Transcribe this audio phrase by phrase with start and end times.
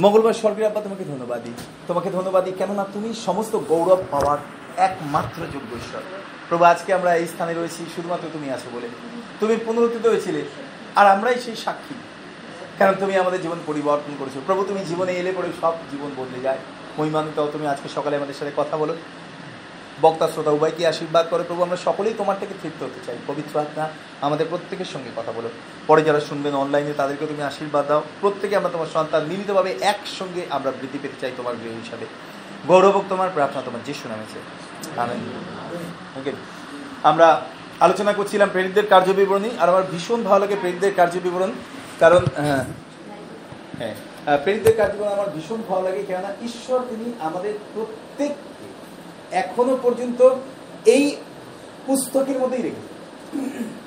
[0.00, 1.52] মঙ্গলবার স্বর্গের আব্বা তোমাকে ধন্যবাদ দিই।
[1.86, 4.38] তোমাকে ধন্যবাদ দিই কেননা তুমি সমস্ত গৌরব পাওয়ার
[4.76, 6.00] একমাত্র যোগ্য ঈশ্বর।
[6.48, 8.88] প্রভু, আজকে আমরা এই স্থানে রয়েছি, শুধুমাত্র তুমি আছো বলে।
[9.40, 10.44] তুমি পুনরুত্থিত হয়েছিলে,
[10.96, 11.94] আর আমরাই সেই সাক্ষী।
[12.78, 16.58] কারণ তুমি আমাদের জীবন পরিবর্তন করেছ। প্রভু, তুমি জীবনে এলে পরে সব জীবন বদলে যায়।
[16.98, 18.96] মহিমান্বিত তুমি। আজকে সকালে আমাদের সাথে কথা বলো।
[20.02, 23.84] বক্তা, শ্রোতা উভয়কে আশীর্বাদ করে, প্রভু, আমরা সকলেই তোমার থেকে তৃপ্ত হতে চাই। পবিত্র আত্মা
[24.26, 25.48] আমাদের প্রত্যেকের সঙ্গে কথা বলো।
[25.88, 30.70] পরে যারা শুনবেন অনলাইনে তাদেরকে তুমি আশীর্বাদ দাও। প্রত্যেকে আমরা তোমার সন্তান মিলিতভাবে একসঙ্গে আমরা
[30.78, 32.06] বৃদ্ধি পেতে চাই তোমার গৃহ হিসাবে।
[32.68, 34.38] গৌরবক তোমার, প্রার্থনা তোমার, যিশু নামেছে
[35.02, 35.20] আমেন
[36.18, 36.32] ওকে
[37.10, 37.26] আমরা
[37.86, 41.50] আলোচনা করছিলাম প্রেরিতদের কার্য বিবরণী আর আমার ভীষণ ভালো লাগে প্রেরিতদের কার্য বিবরণ
[42.02, 42.64] কারণ হ্যাঁ
[43.78, 48.67] হ্যাঁ প্রেরিতদের কার্যক্রম আমার ভীষণ ভালো লাগে, কেননা ঈশ্বর তিনি আমাদের প্রত্যেককে
[49.32, 50.30] এখনও পর্যন্ত
[50.84, 51.16] এই
[51.86, 52.98] পুস্তকের মধ্যেই রেখেছেন।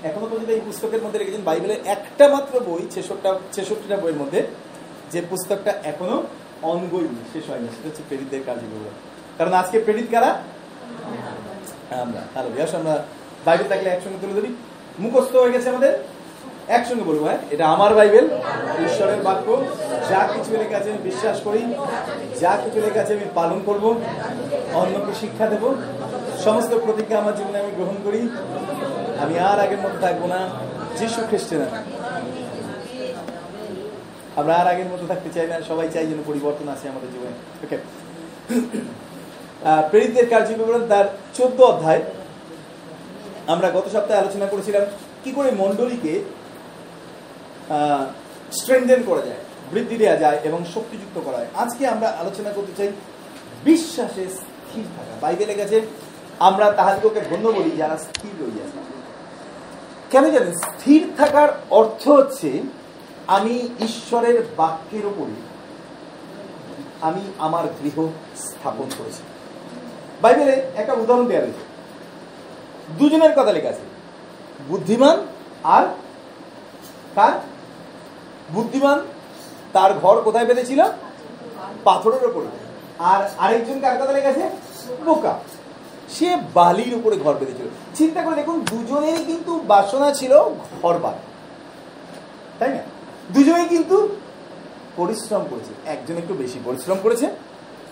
[0.03, 4.47] এখনও পর্যন্ত এই পুস্তকের মধ্যে রেখেছেন। বাইবেলের একটা মাত্র বই ছেষট্টা ছেষট্টিটা বইয়ের মধ্যে
[5.11, 6.23] যে পুস্তকটা এখনও
[6.61, 8.83] অনগোয়িং শেষ হয়নি। সেটা হচ্ছে প্রেরিতদের কার্যক্রম
[9.37, 10.43] কারণ আজকে প্রেরিত কারা?
[12.01, 13.05] আমরা। তাহলে আমরা
[13.45, 14.55] বাইবেল থাকলে একসঙ্গে তুলে ধরি।
[14.99, 16.03] মুখস্থ হয়ে গেছে আমাদের।
[16.67, 17.39] একসঙ্গে বলব হ্যাঁ?
[17.53, 18.25] এটা আমার বাইবেল,
[18.87, 19.47] ঈশ্বরের বাক্য।
[20.09, 21.61] যা কিছু লেখা আছে আমি বিশ্বাস করি,
[22.41, 23.85] যা কিছু লেখা আছে আমি পালন করব,
[24.81, 25.63] অন্যকে শিক্ষা দেব।
[26.45, 28.21] সমস্ত প্রতিজ্ঞা আমার জীবনে আমি গ্রহণ করি।
[29.23, 30.39] আমি আর আগের মতো থাকব না,
[30.99, 31.67] যিশু খ্রিস্টে না।
[34.39, 37.77] আমরা আর আগের মতো থাকতে চাই না, সবাই চাই যেন পরিবর্তন আসে আমাদের জীবনে। ওকে
[39.89, 41.05] প্রেরিতদের কার্যবিবরণ তার
[41.37, 42.01] চোদ্দ অধ্যায়।
[43.53, 44.83] আমরা গত সপ্তাহে আলোচনা করেছিলাম,
[45.23, 46.13] কি করে মণ্ডলীকে
[48.57, 49.41] স্ট্রেংথেন করা যায়,
[49.71, 52.89] বৃদ্ধি দেওয়া যায় এবং শক্তিযুক্ত করা যায়। আজকে আমরা আলোচনা করতে চাই
[53.67, 55.77] বিশ্বাসে স্থির থাকা। বাইবেলে গেছে,
[56.47, 58.79] আমরা তাহাদিগকে ধন্য বলি যারা স্থির রইয়াছে
[60.11, 60.53] কেন জানেন?
[60.65, 61.49] স্থির থাকার
[61.79, 62.49] অর্থ হচ্ছে,
[63.35, 63.55] আমি
[63.87, 65.35] ঈশ্বরের বাক্যের উপরে
[67.07, 67.97] আমি আমার গৃহ
[68.43, 69.23] স্থাপন করেছি।
[70.21, 71.63] বাইবেলে একটা উদাহরণ দেওয়া রয়েছে।
[72.99, 73.85] দুজনের কথা লেখা আছে,
[74.69, 75.17] বুদ্ধিমান
[75.75, 75.85] আর
[77.15, 77.35] কার?
[78.53, 78.99] বুদ্ধিমান,
[79.73, 80.83] তার ঘর কোথায় বেঁধেছিল?
[81.83, 82.47] পাথরের উপরে
[82.99, 84.49] আর আরেকজন কার কথা লেখা আছে
[85.05, 85.39] বোকা।
[86.09, 90.33] সে বালির উপরে ঘর বেঁধেছিল। চিন্তা করে দেখুন দুজনেরই কিন্তু বাসনা ছিল
[90.81, 91.19] ঘর বাঁধা।
[92.59, 92.81] তাই না?
[93.31, 94.15] দুজনেই কিন্তু
[94.95, 97.25] পরিশ্রম করেছে। একজন একটু বেশি পরিশ্রম করেছে,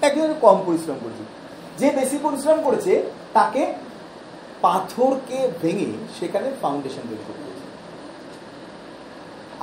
[0.01, 1.23] একজন একটু কম পরিশ্রম করেছে।
[1.77, 3.03] যে বেশি পরিশ্রম করেছে,
[3.33, 3.73] তাকে
[4.61, 5.85] পাথরকে ভেঙে
[6.19, 7.48] সেখানে ফাউন্ডেশন তৈরি করতে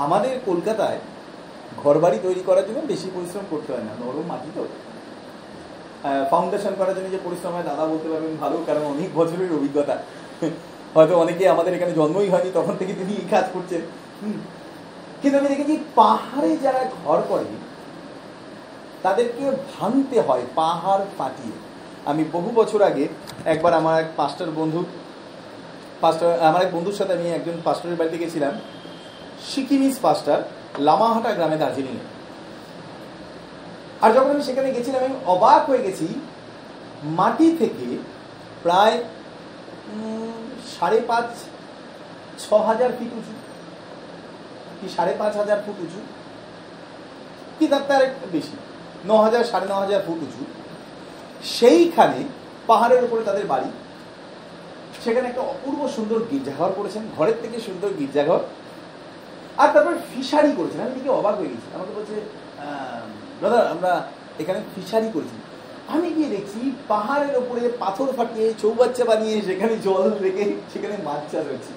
[0.05, 1.01] আমাদের কলকাতায়
[1.83, 4.63] ঘরবাড়ি তৈরি করার জন্য বেশি পরিশ্রম করতে হয় না, নরম মাটি তো।
[6.31, 9.95] ফাউন্ডেশন করার জন্য যে পরিশ্রম হয়, দাদা বলতে পারবেন ভালো, কারণ অনেক বছরের অভিজ্ঞতা।
[10.95, 13.83] হয়তো অনেকে আমাদের এখানে জন্মই হয়নি, তখন থেকে তিনি এই কাজ করছেন।
[15.21, 17.49] কিন্তু আমি দেখেছি পাহাড়ে যারা ঘর করে,
[19.05, 21.57] তাদেরকে ভাঙতে হয়, পাহাড় ফাটিয়ে।
[22.11, 23.05] আমি বহু বছর আগে
[23.53, 24.81] একবার আমার এক পাস্টার বন্ধু
[26.03, 28.55] পাস্টার আমার এক বন্ধুর সাথে আমি একজন পাস্টারের বাড়িতে গেছিলাম।
[29.55, 30.43] সিকিমিস পাস্টার
[30.79, 32.05] লামাহাটা গ্রামে দার্জিলিংয়ে।
[34.03, 36.21] আর যখন আমি সেখানে গেছিলাম, আমি অবাক হয়ে গেছি,
[37.05, 37.99] মাটি থেকে
[38.63, 39.05] প্রায়
[40.81, 41.25] সাড়ে পাঁচ
[42.39, 43.33] ছ হাজার ফিট উঁচু।
[44.81, 46.01] কি, সাড়ে পাঁচ হাজার ফুট উঁচু?
[47.59, 48.57] কি, তার তার বেশি।
[49.05, 50.45] ন হাজার সাড়ে ন হাজার ফুট উঁচু।
[51.45, 52.25] সেইখানে
[52.67, 53.71] পাহাড়ের উপরে তাদের বাড়ি।
[55.05, 58.39] সেখানে একটা অপূর্ব সুন্দর গির্জাঘর করেছেন। ঘরের থেকে সুন্দর গির্জাঘর।
[59.59, 62.17] আর তারপর ফিশারি করেছেন। আমি দেখে অবাক হয়ে গেছি। আমাকে বলছে
[63.43, 64.07] দাদা আমরা
[64.39, 65.37] এখানে ফিশারি করেছি।
[65.89, 71.47] আমি গিয়ে দেখছি পাহাড়ের ওপরে পাথর ফাটিয়ে চৌবাচ্চা বানিয়ে সেখানে জল রেখে সেখানে মাছ চাষ
[71.47, 71.73] হয়েছে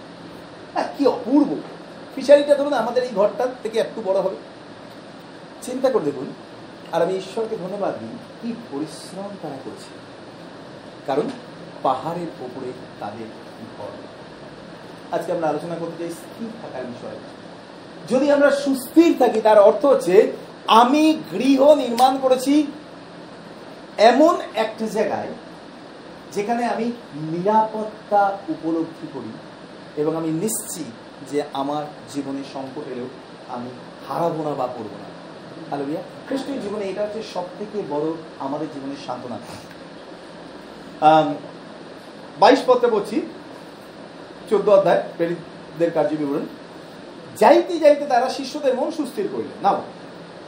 [0.76, 1.56] আহ, কি অপূর্ব!
[2.16, 4.36] ফিশারিটা ধরুন আমাদের এই ঘরটার থেকে একটু বড় হবে।
[5.62, 6.26] চিন্তা করে দেখুন
[6.92, 9.92] আর আমি ঈশ্বরকে ধন্যবাদ দিই কি পরিশ্রম তারা করছে।
[11.08, 11.30] কারণ
[11.84, 13.28] পাহাড়ের ওপরে তাদের
[13.78, 13.92] ঘর।
[15.12, 17.39] আজকে আমরা আলোচনা করতে চাই স্থির থাকার বিষয়ে।
[18.12, 20.16] যদি আমরা সুস্থির থাকি, তার অর্থ হচ্ছে
[20.82, 22.54] আমি গৃহ নির্মাণ করেছি
[24.12, 24.34] এমন
[24.64, 25.32] একটা জায়গায়
[26.36, 26.86] যেখানে আমি
[27.34, 28.22] নিরাপত্তা
[28.54, 29.32] উপলব্ধি করি
[30.02, 30.92] এবং আমি নিশ্চিত
[31.32, 31.84] যে আমার
[32.14, 33.10] জীবনে সংকট এলেও
[33.56, 33.70] আমি
[34.08, 35.08] হারাবো না বা করব না।
[35.72, 38.06] হালেলুয়া খ্রিস্টের জীবনে এটা হচ্ছে সব থেকে বড়
[38.40, 39.38] আমাদের জীবনের সান্ত্বনা।
[42.40, 43.18] বাইশ পত্রে বলছি
[44.50, 46.46] চোদ্দ অধ্যায়, প্রেরিতদের কার্য বিবরণ
[47.40, 49.82] যাইতে যাইতে তারা শিষ্যদের মন সুস্থির করিলেন। নাও।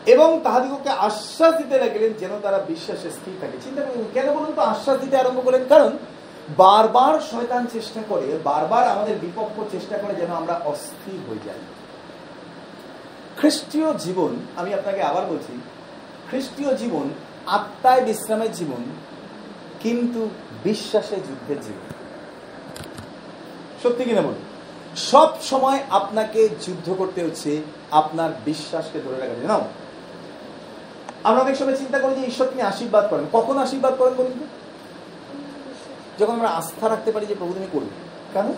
[0.06, 4.62] এবং তাহাদিগকে আশ্বাস দিতে লাগিলেন যেন তারা বিশ্বাসে স্থির থাকে। চিন্তা করুন কেন বলুন তো
[4.62, 5.62] আশ্বাস দিতে আরম্ভ করলেন?
[5.70, 5.98] কারণ
[6.58, 11.60] বারবার শয়তান চেষ্টা করে, বারবার আমাদের বিপক্ষ চেষ্টা করে যেন আমরা অস্থির হয়ে যাই।
[13.38, 15.62] খ্রিস্টীয় জীবন, আমি আপনাকে আবার বলছি,
[16.30, 17.10] খ্রিস্টীয় জীবন
[17.46, 18.84] আত্মায় বিশ্রামের জীবন,
[19.80, 20.30] কিন্তু
[20.64, 21.92] বিশ্বাসে যুদ্ধের জীবন।
[23.84, 24.51] সত্যি কিনা বলুন?
[24.96, 27.62] সব সময় আপনাকে যুদ্ধ করতে হচ্ছে
[27.92, 29.62] আপনার বিশ্বাসকে ধরে রাখার জন্য।
[31.24, 34.48] আমরা অনেক সময় চিন্তা করি যে ঈশ্বর তিনি আশীর্বাদ করেন। কখন আশীর্বাদ করেন বলুন
[36.20, 37.90] যখন আমরা আস্থা রাখতে পারি যে প্রভু তুমি করবে
[38.34, 38.54] কেন?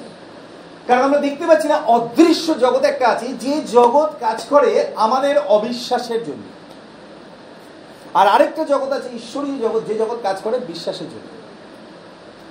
[0.87, 6.23] কারণ আমরা দেখতে পাচ্ছি না, অদৃশ্য জগৎ একটা আছে, যে জগৎ কাজ করে আমাদের অবিশ্বাসের
[6.23, 6.43] জন্য।
[8.13, 11.27] আর আরেকটা জগৎ আছে, ঈশ্বরীয় জগৎ, যে জগৎ কাজ করে বিশ্বাসের জন্য।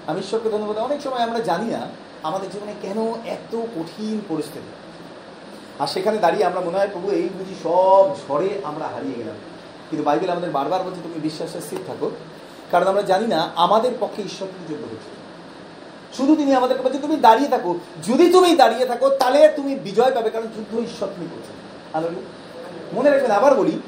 [0.07, 4.73] আমি ঈশ্বরকে ধন্যবাদ, অনেক সময় আমরা জানি না আমাদের জীবনে কেন এত কঠিন পরিস্থিতি?
[5.79, 9.35] আর সেখানে দাঁড়িয়ে আমরা মনে হয় প্রভু, এই বুঝি সব ঝড়ে আমরা হারিয়ে গেলাম।
[9.91, 12.11] কিন্তু বাইবেল আমাদের বারবার বলছে, তুমি বিশ্বাসের স্থির থাকো।
[12.71, 15.23] কারণ আমরা জানি না, আমাদের পক্ষে ঈশ্বর কিন্তু যুদ্ধ করছে
[16.17, 17.79] শুধু তিনি আমাদেরকে বলছে তুমি দাঁড়িয়ে থাকো।
[18.09, 21.57] যদি তুমি দাঁড়িয়ে থাকো, তাহলে তুমি বিজয় পাবে, কারণ যুদ্ধ ঈশ্বর তুমি করছেন।
[21.93, 22.09] আলো
[22.93, 23.79] মনে রাখবেন, আবার বলি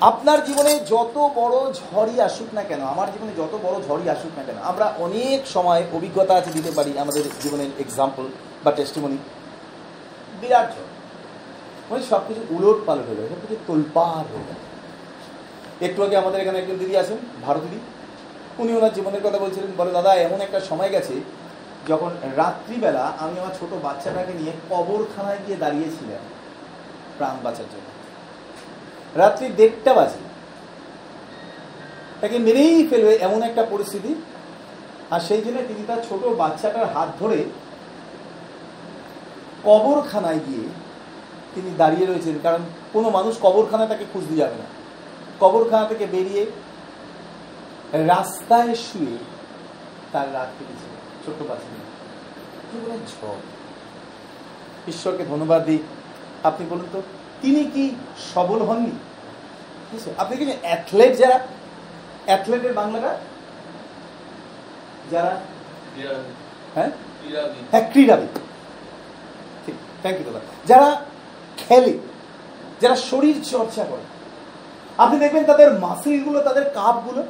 [0.00, 4.42] আপনার জীবনে যত বড় ঝড়ই আসুক না কেন, আমার জীবনে যত বড় ঝড়ই আসুক না
[4.46, 8.24] কেন, আমরা অনেক সময় অভিজ্ঞতা আছে দিতে পারি আমাদের জীবনের এক্সাম্পল
[8.64, 9.18] বা টেস্টিমনি
[10.40, 10.90] বিরাট ঝড়।
[11.90, 14.62] মানে সব কিছু উলট পালট হয়ে যায় সব কিছু তোলপাড় হয়ে যায়।
[15.86, 17.78] একটু আগে আমাদের এখানে একজন দিদি আছেন, ভারত দিদি।
[18.58, 21.14] উনি ওনার জীবনের কথা বলছিলেন, বলে, দাদা, এমন একটা সময় গেছে
[21.88, 26.22] যখন রাত্রিবেলা আমি আমার ছোট বাচ্চাটাকে নিয়ে কবরখানায় গিয়ে দাঁড়িয়েছিলাম,
[27.18, 27.85] প্রাণ বাঁচার জন্য।
[29.16, 30.22] রাত্রি দেড়টা বাজে।
[32.20, 34.14] তাকে মেরেই ফেলবে এমন একটা পরিস্থিতি।
[35.10, 37.44] আর সেই জন্য তিনি তার ছোট বাচ্চাটার হাত ধরে
[39.64, 40.68] কবরখানায় গিয়ে
[41.54, 42.58] তিনি দাঁড়িয়ে রয়েছেন। কারণ
[42.92, 44.64] কোনো মানুষ কবরখানায় তাকে খুঁজতে যাবে না।
[45.40, 46.46] কবরখানা থেকে বেরিয়ে
[47.92, 49.18] রাস্তায় শুয়ে
[50.12, 50.88] তার রাত কেটেছে
[51.26, 53.28] ছোট্ট বাচ্চা
[54.88, 55.78] ঈশ্বরকে ধন্যবাদ দিই।
[56.44, 57.02] আপনি বলুন তো
[57.42, 57.94] তিনি কি
[58.34, 58.90] সবল হননি?
[60.18, 61.46] আপনি কি অ্যাথলেট যারা
[62.26, 63.18] অ্যাথলেটের বাংলাটা?
[65.10, 65.40] যারা?
[66.74, 66.90] হ্যাঁ?
[67.70, 68.38] হ্যাঁ ক্রীড়াবিদ।
[69.66, 71.04] ঠিক থ্যাংক ইউ দাদা। যারা
[71.56, 71.98] খেলে,
[72.80, 74.04] যারা শরীর চর্চা করে,
[74.98, 77.22] আপনি দেখবেন তাদের মাসিলগুলো তাদের কাপগুলো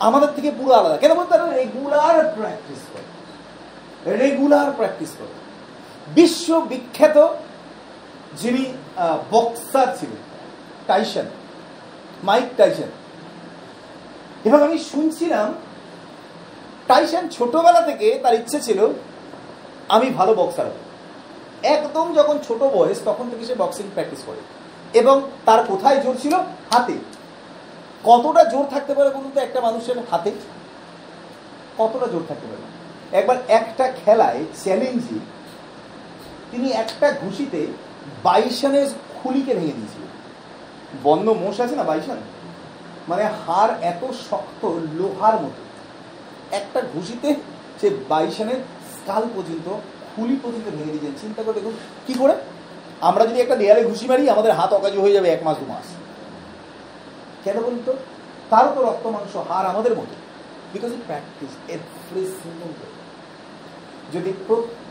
[0.00, 4.16] আমাদের থেকে পুরো আলাদা। কেন বলতে তারা রেগুলার প্র্যাকটিস করে?
[4.16, 5.32] রেগুলার প্র্যাকটিস করে।
[6.14, 7.16] বিশ্ব বিখ্যাত
[8.38, 8.72] যিনি
[9.30, 10.16] বক্সার ছিলেন
[10.86, 11.26] টাইসন
[12.24, 12.90] মাইক টাইসন
[14.44, 15.54] এবং আমি শুনছিলাম
[16.86, 18.88] টাইসন ছোটবেলা থেকে তার ইচ্ছে ছিল,
[19.88, 20.72] আমি ভালো বক্সার হব।
[21.62, 24.40] একদম যখন ছোট বয়স, তখন থেকে সে বক্সিং প্র্যাকটিস করে।
[24.98, 26.34] এবং তার কোথায় জোর ছিল?
[26.72, 26.92] হাতে।
[28.04, 30.30] কতটা জোর থাকতে পারে বলুন তো একটা মানুষের হাতে?
[31.78, 32.64] কতটা জোর থাকতে পারে?
[33.18, 35.18] একবার একটা খেলায় চ্যালেঞ্জে
[36.50, 37.66] তিনি একটা ঘুষিতে
[38.22, 40.02] বাইশানের খুলিকে ভেঙে দিয়েছিল।
[41.02, 42.16] বন্ধ মোষ আছে না বাইশান?
[43.08, 45.62] মানে হাড় এত শক্ত, লোহার মতো।
[46.50, 47.34] একটা ঘুষিতে
[47.80, 48.56] সে বাইশানের
[48.92, 49.68] স্কাল পর্যন্ত,
[50.16, 51.72] খুলি পর্যন্ত ভেঙে দিয়েছেন চিন্তা করে দেখুন,
[52.06, 52.34] কি করে?
[53.00, 55.84] আমরা যদি একটা দেয়ালে ঘুষি মারি, আমাদের হাত অকাজ হয়ে যাবে এক মাস, দু মাস।
[57.44, 57.92] কেন বলুন তো?
[58.50, 60.14] তারও তো রক্ত, মাংস হার আমাদের মতো।
[60.72, 62.72] Because it practice every single
[64.18, 64.32] যদি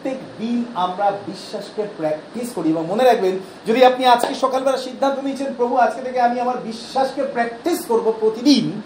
[0.10, 5.78] দিন আমরা বিশ্বাসকে প্র্যাকটিস করি এবং মনে রাখবেন, যদি আপনি আজকে সকালবেলা সিদ্ধান্ত নিয়েছেন, প্রভু,
[5.78, 8.82] আজকে থেকে আমি আমার বিশ্বাসকে প্র্যাকটিস করব প্রতিদিন,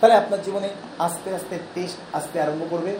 [0.00, 0.68] তাহলে আপনার জীবনে
[0.98, 2.98] আস্তে আস্তে টেস্ট আসতে আরম্ভ করবে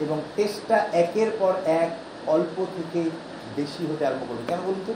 [0.00, 1.90] এবং টেস্টটা একের পর এক
[2.26, 3.10] অল্প থেকে
[3.56, 4.94] বেশি হতে আরম্ভ করবে। কেন বলুন তো?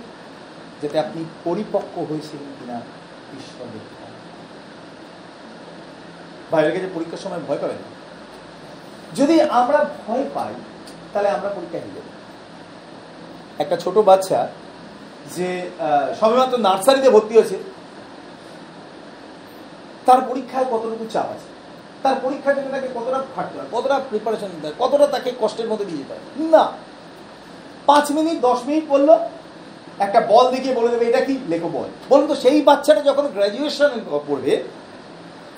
[0.82, 2.80] যাতে আপনি পরিপক্ক হয়েছেন কিনা
[3.38, 3.98] ঈশ্বর দেখতে
[6.50, 7.76] বাইরের কাছে পরীক্ষার সময় ভয় পাবেন
[9.16, 10.54] যদি আমরা ভয় পাই
[11.12, 12.02] তাহলে আমরা পরীক্ষা হেরে
[13.62, 14.40] একটা ছোট বাচ্চা
[15.36, 15.48] যে
[16.20, 17.56] সবেমাত্র নার্সারিতে ভর্তি হয়েছে,
[20.06, 21.48] তার পরীক্ষায় কতটুকু চাপ আছে?
[22.04, 25.86] তার পরীক্ষার জন্য তাকে কতটা খাটতে হয়, কতটা প্রিপারেশন দিতে হয় কতটা তাকে কষ্টের মধ্যে
[25.88, 26.24] দিয়ে যেতে হয়?
[26.54, 26.64] না।
[27.88, 29.10] পাঁচ মিনিট, দশ মিনিট বলল,
[30.04, 31.34] একটা বল দেখিয়ে বলে দেবে, এটা কি?
[31.52, 33.90] লেখো বল। বলুন তো সেই বাচ্চাটা যখন গ্র্যাজুয়েশন
[34.28, 34.52] পড়বে,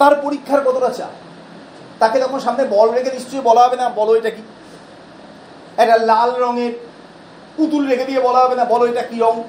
[0.00, 1.14] তার পরীক্ষার কতটা চাপ?
[2.02, 4.42] তাকে তখন সামনে বল রেখে নিশ্চয়ই বলা হবে না, বলো এটা কি?
[5.76, 6.72] একটা লাল রঙের,
[7.56, 9.42] পুতুল রেখে দিয়ে বলা হবে না, বলো এটা কি রং?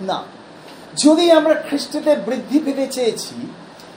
[0.00, 0.22] না।
[0.96, 3.34] যদি আমরা খ্রিস্টতে বৃদ্ধি পেতে চেয়েছি,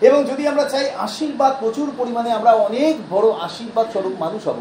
[0.01, 4.59] এবং যদি আমরা চাই আশীর্বাদ প্রচুর পরিমাণে আমরা অনেক বড় আশীর্বাদ স্বরূপ মানুষ হব,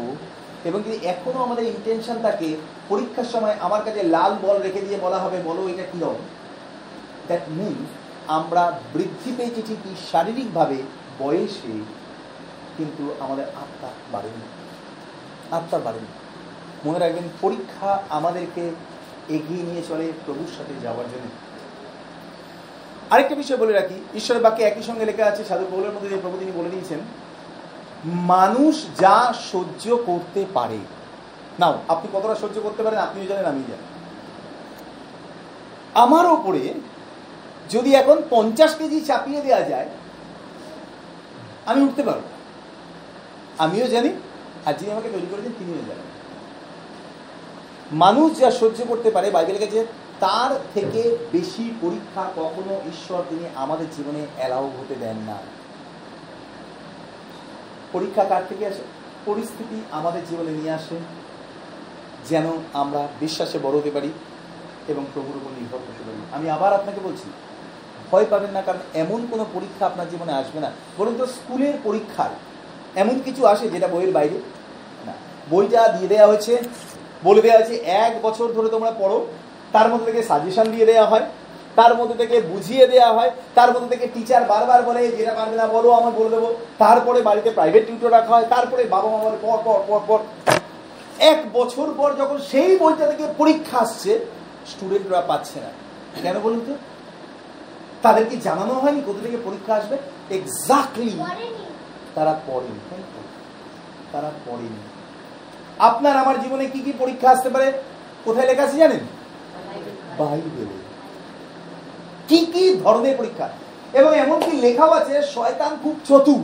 [0.65, 2.55] এবং যদি এখনও আমাদের ইন্টেনশন থাকে,
[2.89, 6.15] পরীক্ষার সময় আমার কাছে লাল বল রেখে দিয়ে বলা হবে, বলো এটা কি রং?
[7.27, 7.85] দ্যাট মিন
[8.27, 10.77] আমরা বৃদ্ধি পেয়েছি ঠিকই শারীরিকভাবে,
[11.19, 11.73] বয়সে,
[12.77, 14.43] কিন্তু আমাদের আত্মা বাড়েনি।
[15.51, 16.07] আত্মা বাড়েনি।
[16.85, 18.63] মনে রাখবেন, পরীক্ষা আমাদেরকে
[19.37, 21.27] এগিয়ে নিয়ে চলে প্রভুর সাথে যাওয়ার জন্য।
[23.13, 26.35] আরেকটা বিষয় বলে রাখি, ঈশ্বরের বাক্যে একই সঙ্গে লেখা আছে, সাধু পৌলের মধ্যে যে প্রভু
[26.41, 26.99] তিনি বলে দিয়েছেন,
[28.33, 29.17] মানুষ যা
[29.51, 30.79] সহ্য করতে পারে।
[31.59, 33.85] নাও, আপনি কতটা সহ্য করতে পারেন আপনিও জানেন আমি জানি।
[36.03, 36.63] আমার ওপরে
[37.73, 39.89] যদি এখন পঞ্চাশ কেজি চাপিয়ে দেওয়া যায়,
[41.69, 42.23] আমি উঠতে পারব
[43.65, 44.09] আমিও জানি,
[44.65, 46.07] আর যিনি আমাকে তৈরি করেছেন তিনিও জানেন।
[47.91, 49.85] মানুষ যা সহ্য করতে পারে বাইবেল কাছে,
[50.19, 55.37] তার থেকে বেশি পরীক্ষা কখনো ঈশ্বর তিনি আমাদের জীবনে অ্যালাউ হতে দেন না।
[57.91, 58.81] পরীক্ষা কার থেকে আসে?
[59.25, 60.95] পরিস্থিতি আমাদের জীবনে নিয়ে আসে,
[62.29, 64.11] যেন আমরা বিশ্বাসে বড় হতে পারি
[64.87, 67.29] এবং প্রভুর উপর নির্ভর করতে পারি। আমি আবার আপনাকে বলছি,
[68.11, 72.29] ভয় পাবেন না, কারণ এমন কোনো পরীক্ষা আপনার জীবনে আসবে না। বলুন তো স্কুলের পরীক্ষার
[72.95, 74.37] এমন কিছু আসে যেটা বইয়ের বাইরে?
[75.05, 75.13] না।
[75.49, 76.57] বইটা দিয়ে দেওয়া হয়েছে
[77.25, 79.17] বলে দেওয়া হয়েছে এক বছর ধরে তোমরা পড়ো।
[79.75, 81.25] তার মধ্যে থেকে সাজেশন দিয়ে দেওয়া হয়
[81.79, 85.67] তার মধ্যে থেকে বুঝিয়ে দেওয়া হয় তার মধ্যে থেকে টিচার বারবার বলে যেটা পারবে না
[85.67, 89.57] বলো আমার বলে দেবো। তারপরে বাড়িতে প্রাইভেট টিউটর রাখা হয় তারপরে বাবা মা বলে পর
[89.65, 90.19] পর পর পর
[91.31, 94.11] এক বছর পর যখন সেই বইটা থেকে পরীক্ষা আসছে
[94.71, 95.71] স্টুডেন্টরা পাচ্ছে না।
[96.23, 96.73] কেন বলুন তো?
[98.01, 99.95] তাদেরকে জানানো হয়নি কোথা থেকে পরীক্ষা আসবে?
[100.37, 101.13] এক্স্যাক্টলি
[102.15, 103.21] তারা পড়েনি তাই তো?
[104.11, 104.79] তারা পড়েনি।
[105.79, 107.71] আপনার আমার জীবনে কি কি পরীক্ষা আসতে পারে?
[108.25, 108.99] কোথায় লেখা আছে জানেন?
[110.17, 110.65] বাইবেলে।
[112.27, 113.49] কি কি ধরনের পরীক্ষা?
[113.93, 116.41] এবং এমনকি লেখাও আছে, শয়তান খুব চতুর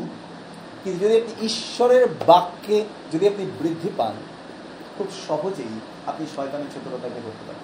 [0.84, 4.12] কিন্তু যদি আপনি ঈশ্বরের বাক্যে যদি আপনি বৃদ্ধি পান,
[4.98, 7.64] খুব সহজেই আপনি শয়তানের চতুরতাকে ধরতে পারেন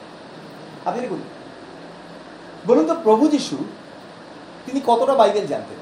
[0.86, 1.20] আপনি দেখুন,
[2.68, 3.58] বলুন তো প্রভু যিশু,
[4.66, 5.78] তিনি কতটা বাইবেল জানতেন?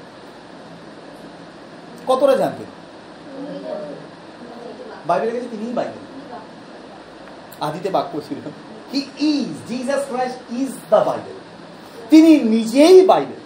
[2.06, 2.66] কতটা জানতেন?
[5.06, 6.04] বাইবেলের কাছে তিনিই বাইবেল।
[7.60, 8.38] আদিতে বাক্য ছিল।
[8.92, 11.36] He is Jesus Christ is the Bible
[12.10, 13.40] তিনি নিজেই বাইবেল।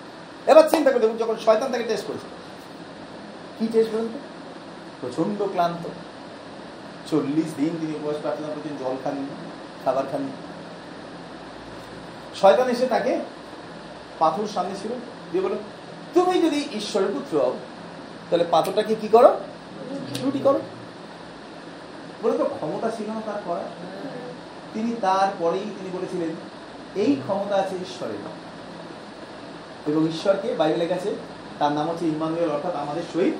[0.50, 2.28] এবার চিন্তা করে দেখুন, যখন শয়তান তাকে টেস্ট করেছে।
[3.58, 4.18] কি টেস্ট করেন তো?
[5.00, 5.88] প্রচণ্ড ক্লান্ত।
[7.10, 9.26] চল্লিশ দিন তিনি উপবাস প্রার্থনা করছেন, জল খাননি,
[9.84, 10.30] খাবার খাননি।
[12.40, 13.20] শয়তান এসে তাকে
[14.18, 14.92] পাথর সামনে ছিল,
[15.32, 15.56] দিয়ে বলো
[16.14, 17.54] তুমি যদি ঈশ্বরের পুত্র হও,
[18.30, 19.30] তাহলে পাথরটাকে কি করো?
[20.22, 20.60] রুটি করো।
[22.22, 22.90] বলে তো ক্ষমতা
[23.26, 23.60] তার করা
[24.74, 26.28] তিনি তারপরেই তিনি বলেছিলেন,
[26.96, 28.40] এই ক্ষমতা আছে ঈশ্বরের।
[29.92, 31.14] এবং ঈশ্বরকে বাইবেলের কাছে
[31.58, 33.34] তার নাম হচ্ছে ইমানুয়েল অর্থাৎ আমাদের সহিত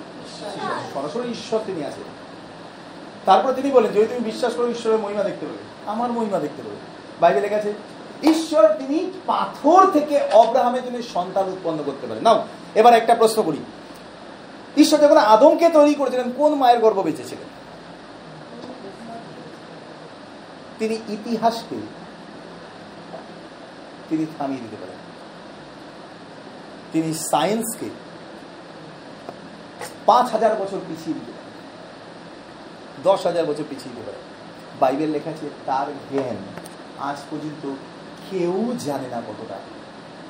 [0.95, 2.05] সরাসরি ঈশ্বর তিনি আছেন।
[3.25, 6.77] তারপর তিনি বলেন, যদি তুমি বিশ্বাস করো, ঈশ্বরের মহিমা দেখতে পাবে। আমার মহিমা দেখতে পাবে।
[7.21, 7.73] বাইবেলে গেছে,
[8.23, 13.59] ঈশ্বর তিনি পাথর থেকে অব্রাহামের জন্য সন্তান উৎপন্ন করতে পারেন। নাও, এবার একটা প্রশ্ন করি।
[14.77, 17.60] ঈশ্বর যখন আদমকে তৈরি করেছিলেন, কোন মায়ের গর্ভ বেঁচেছিলেন?
[20.81, 21.79] তিনি ইতিহাসকে
[24.09, 24.99] তিনি থামিয়ে দিতে পারেন।
[26.93, 27.91] তিনি সায়েন্সকে
[30.07, 31.53] পাঁচ হাজার বছর পিছিয়ে দিতে পারেন।
[33.03, 34.21] দশ হাজার বছর পিছিয়ে দিতে পারেন।
[34.81, 36.37] বাইবেল লেখা আছে, তার জ্ঞান
[36.99, 37.75] আজ পর্যন্ত
[38.31, 39.59] কেউ জানে না কতটা।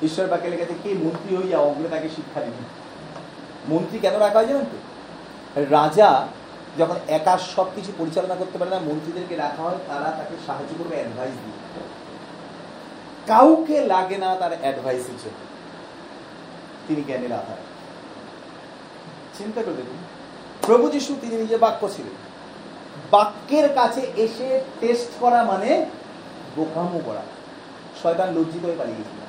[0.05, 2.67] ঈশ্বর বাক্যে লেখা আছে, কে মন্ত্রী হইয়া অগ্রে তাকে শিক্ষা দিবেন
[3.69, 4.77] মন্ত্রী কেন রাখা হয় জানেন তো?
[5.69, 6.27] রাজা
[6.77, 10.95] যখন একা সব কিছু পরিচালনা করতে পারে না, মন্ত্রীদেরকে রাখা হয়, তারা তাকে সাহায্য করবে
[10.95, 11.59] অ্যাডভাইস দিয়ে।
[13.27, 15.41] কাউকে লাগে না তার অ্যাডভাইসের জন্য।
[16.87, 17.57] তিনি জ্ঞানের আধার
[19.37, 19.97] চিন্তা করে দেখুন,
[20.65, 22.15] প্রভু যিশু তিনি নিজে বাক্য ছিলেন।
[23.11, 25.85] বাক্যের কাছে এসে টেস্ট করা মানে
[26.55, 27.21] বোকামো করা।
[28.03, 29.19] শয়তান লজ্জিত হয়ে পালিয়ে গেছিল।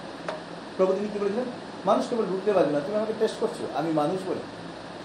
[0.76, 1.44] প্রভু তিনি কি বলেছিলেন?
[1.84, 4.42] মানুষ কেবল রুখতে পারবে না, তুমি আমাকে টেস্ট করছ, আমি মানুষ বলে।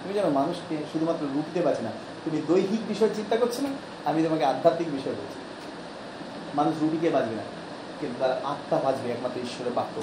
[0.04, 1.92] তুমি জানো, মানুষকে শুধুমাত্র রুখতে পারছি না
[2.28, 3.70] তুমি দৈহিক বিষয় চিন্তা করছ না?
[4.10, 5.40] আমি তোমাকে আধ্যাত্মিক বিষয় বলছি।
[6.56, 7.46] মানুষ রুটিকে বাঁচবে না,
[8.00, 9.96] কিন্তু তার আত্মা বাঁচবে, একমাত্র ঈশ্বরের বাক্য।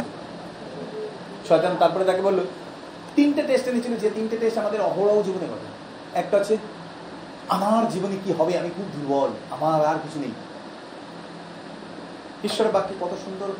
[1.48, 2.40] শয়তান তারপরে তাকে বলল,
[3.16, 5.68] তিনটে টেস্ট এনেছিল যে তিনটে টেস্ট আমাদের অহরহ জীবনে ঘটে।
[6.18, 6.56] একটা হচ্ছে,
[7.48, 10.34] আমার জীবনে কি হবে আমি খুব দুর্বল, আমার আর কিছু নেই।
[12.44, 13.50] ঈশ্বরের বাক্যে কত সুন্দর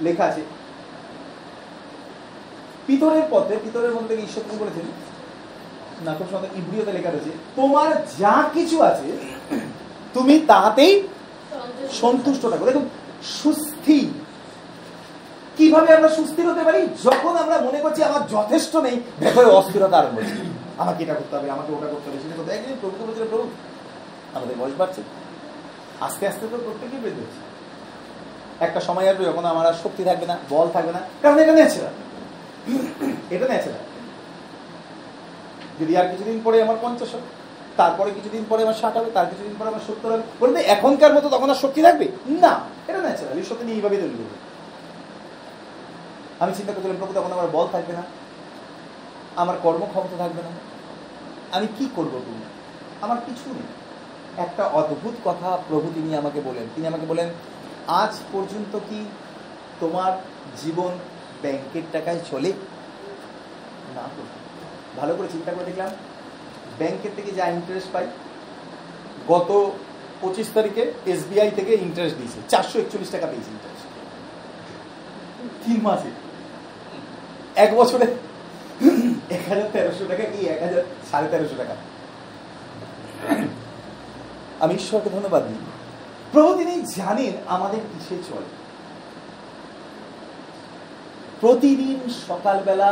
[0.00, 0.42] লেখা আছে।
[2.86, 5.13] পিতরের পথে, পিতরের মধ্যে ঈশ্বর বলেছেন?
[6.06, 7.90] না খুব সুন্দর ইব্রিয়তে লেখা রয়েছে, তোমার
[8.22, 9.08] যা কিছু আছে,
[10.14, 10.92] তুমি তাহাতেই
[12.02, 12.86] সন্তুষ্ট থাকো। দেখুন,
[13.38, 13.98] সুস্থি।
[15.58, 16.80] কীভাবে আমরা সুস্থির হতে পারি?
[17.06, 20.36] যখন আমরা মনে করছি আমার যথেষ্ট নেই ভেতরে অস্থিরতা আরম্ভ হচ্ছে
[20.82, 23.46] আমাকে এটা করতে হবে, আমাকে ওটা করতে হবে, সেটা করতে একদিন প্রভুকে বলছিল, প্রভু,
[24.36, 25.00] আমাদের বয়স বাড়ছে।
[26.06, 27.40] আস্তে আস্তে তো প্রত্যেকেই বেড়ে যাচ্ছে
[28.66, 31.94] একটা সময় আসবে যখন আমার আর শক্তি থাকবে না, বল থাকবে না। কারণ এটা ন্যাচারাল
[33.34, 33.83] এটা ন্যাচারাল
[35.80, 37.28] যদি আর কিছুদিন পরে আমার পঞ্চাশ হবে
[37.76, 41.28] তারপরে কিছুদিন পরে আমার ষাট হবে, তার কিছুদিন পরে আমার সত্তর হবে। বলতে এখনকার মতো
[41.28, 44.36] তখন আর শক্তি থাকবে না, এটা ন্যাচারাল ঈশ্বর তিনি এইভাবে তৈরি করবে।
[46.40, 48.02] আমি চিন্তা করছিলাম প্রভু তখন আমার বল থাকবে না,
[49.36, 50.50] আমার কর্মক্ষমতা থাকবে না।
[51.56, 52.44] আমি কি করব তুমি
[53.00, 53.68] আমার কিছু নেই।
[54.36, 57.28] একটা অদ্ভুত কথা প্রভু তিনি আমাকে বলেন। তিনি আমাকে বলেন,
[57.86, 59.04] আজ পর্যন্ত কি
[59.80, 60.12] তোমার
[60.62, 60.92] জীবন
[61.42, 62.52] ব্যাংকের টাকায় চলে?
[63.94, 64.43] না, প্রভু।
[65.00, 65.90] ভালো করে চিন্তা করে দেখলাম,
[66.78, 68.06] ব্যাংকের থেকে যা ইন্টারেস্ট পাই,
[69.28, 69.48] গত
[70.20, 73.84] পঁচিশ তারিখে এসবিআই থেকে ইন্টারেস্ট দিয়েছে, চারশো একচল্লিশ টাকা পেয়েছে ইন্টারেস্ট
[75.64, 76.10] তিন মাসে।
[77.64, 78.06] এক বছরে
[79.36, 81.74] এক হাজার তেরোশো টাকা কি এক হাজার সাড়ে তেরোশো টাকা?
[84.60, 85.62] আমি ঈশ্বরকে ধন্যবাদ দিই।
[86.32, 88.50] প্রভু, তিনি জানেন আমাদের কিসে চলে।
[91.40, 91.98] প্রতিদিন
[92.28, 92.90] সকালবেলা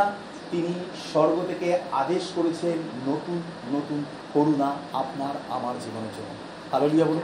[0.53, 0.73] তিনি
[1.11, 2.77] স্বর্গ থেকে আদেশ করেছেন
[3.11, 3.41] নতুন
[3.73, 6.31] নতুন করুণা আপনার আমার জীবনের জন্য।
[6.71, 7.21] হালেলুয়া বলুন।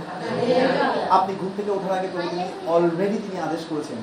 [1.09, 3.98] আপনি ঘুম থেকে ওঠার আগে প্রভু তিনি অলরেডি তিনি আদেশ করেছেন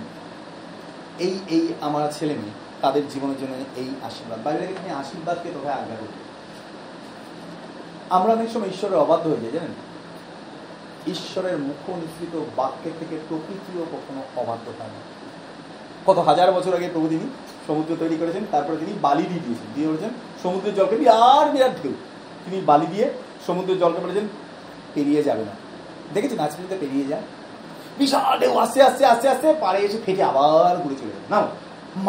[1.18, 5.96] এই এই আমার ছেলে মেয়ে তাদের জীবনের জন্য এই আশীর্বাদ। বাইরে তিনি আশীর্বাদকে তোকে আজ্ঞা
[5.96, 6.26] করবেন।
[8.10, 9.74] আমরা অনেক সময় ঈশ্বরের অবাধ্য হয়ে যাই জানেন?
[11.12, 15.00] ঈশ্বরের মুখ নিঃসৃত বাক্যের থেকে প্রকৃতিও কখনো অবাধ্য হয় না।
[16.06, 17.26] কত হাজার বছর আগে প্রভু তিনি
[17.66, 21.94] সমুদ্র তৈরি করেছেন, তারপরে তিনি বালি দিয়ে দিয়েছেন, দিয়ে বলেছেন, সমুদ্রের জলকে বিরাট বিরাট ঢেউ।
[22.44, 23.06] তিনি বালি দিয়ে
[23.46, 24.26] সমুদ্রের জলকে বলেছেন,
[24.94, 25.54] পেরিয়ে যাবে না।
[26.14, 27.24] দেখেছেন, আজ পর্যন্ত পেরিয়ে যায়।
[27.98, 31.40] বিশাল ঢেউ, আস্তে আস্তে আস্তে আস্তে, পাড়ে এসে ফেটে আবার ঘুরে চলে যাবে না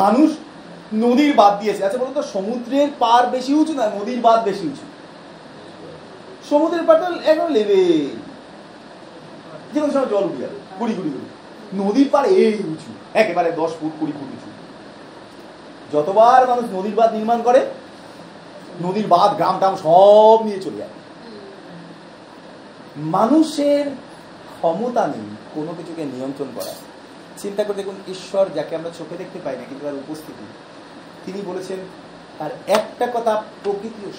[0.02, 0.30] মানুষ
[1.04, 4.86] নদীর বাদ দিয়েছে। আচ্ছা বলুন তো সমুদ্রের পার বেশি উঁচু না, নদীর বাদ বেশি উঁচু?
[6.50, 7.82] সমুদ্রের পাড়টা একদম লেবে।
[9.72, 11.28] যে কোনো সময় জল উঠে যাবে গুড়ি গুড়ি গুড়ি
[11.82, 12.90] নদীর পাড়ে এই উঁচু,
[13.22, 14.47] একেবারে দশ ফুট, কুড়ি ফুট উঁচু।
[15.94, 17.62] যতবার মানুষ নদীর বাঁধ নির্মাণ করে,
[18.82, 20.94] নদীর বাঁধ, গ্রাম টাম সব নিয়ে চলে যায়।
[22.98, 23.86] মানুষের
[24.58, 26.74] ক্ষমতা নেই কোনো কিছুকে নিয়ন্ত্রণ করা।
[27.38, 30.46] চিন্তা করে দেখুন, ঈশ্বর যাকে আমরা চোখে দেখতে পাই না, কিন্তু তার উপস্থিতি।
[31.26, 31.80] তিনি বলেছেন,
[32.40, 34.12] তার একটা কথা প্রকৃতিও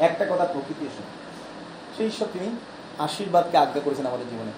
[0.00, 0.88] একটা কথা প্রকৃতিও
[1.96, 2.48] সেই ঈশ্বর তিনি
[2.98, 4.52] আশীর্বাদকে আজ্ঞা করেছেন আমাদের জীবনে।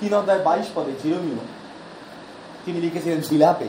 [0.00, 1.44] তিন অধ্যায় বাইশ পদে জিরোমিও
[2.64, 3.68] তিনি লিখেছিলেন, বিলাপে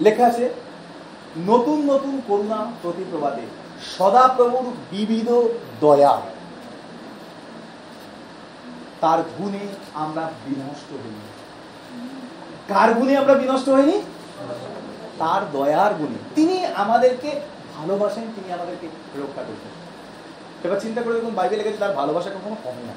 [0.00, 0.50] লেখা আছে,
[1.38, 3.42] নতুন নতুন করুণা প্রতি প্রবাদে
[3.98, 5.28] সদাপ্রভুর বিবিধ
[5.80, 6.20] দয়া।
[9.00, 11.26] তার গুণে আমরা বিনষ্ট হইনি।
[12.68, 14.02] কার গুণে আমরা বিনষ্ট হইনি?
[15.18, 17.40] তার দয়ার গুণে। তিনি আমাদেরকে
[17.76, 18.86] ভালোবাসেন, তিনি আমাদেরকে
[19.22, 19.72] রক্ষা করছেন
[20.64, 22.92] এবার চিন্তা করে দেখুন, বাইবেল লেগেছে তার ভালোবাসা কখনো কমে না।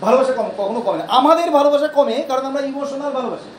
[0.00, 3.50] ভালোবাসা কম, কখনো কমে না। আমাদের ভালোবাসা কমে কারণ আমরা ইমোশনাল ভালোবাসি।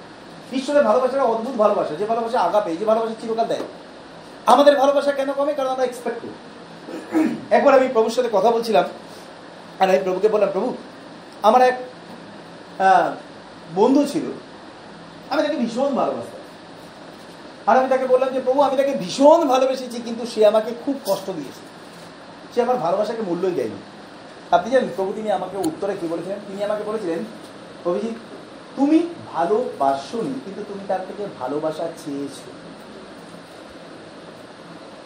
[0.58, 3.66] ঈশ্বরের ভালোবাসাটা অদ্ভুত ভালোবাসা, যে ভালোবাসা আগাপে যে ভালোবাসা চিরকাল দেয়।
[4.46, 5.54] আমাদের ভালোবাসা কেন কমে?
[5.54, 6.36] কারণ আমরা এক্সপেক্ট করি।
[7.58, 8.86] একবার আমি প্রভুর সাথে কথা বলছিলাম,
[9.80, 10.70] আর আমি প্রভুকে বললাম, প্রভু,
[11.48, 11.76] আমার এক
[13.76, 14.26] বন্ধু ছিল,
[15.30, 16.42] আমি তাকে ভীষণ ভালোবাসতাম।
[17.68, 21.28] আর আমি তাকে বললাম যে, প্রভু, আমি তাকে ভীষণ ভালোবেসেছি, কিন্তু সে আমাকে খুব কষ্ট
[21.30, 21.64] দিয়েছে।
[22.54, 23.80] সে আমার ভালোবাসাকে মূল্যই দেয়নি।
[24.52, 26.40] আপনি জানেন, প্রভু তিনি আমাকে উত্তরে কি বলেছিলেন?
[26.48, 27.20] তিনি আমাকে বলেছিলেন,
[27.84, 28.10] প্রভুজি
[28.76, 29.00] তুমি
[29.34, 32.52] ভালোবাসনি কিন্তু তুমি তার থেকে ভালোবাসা চেয়েছো।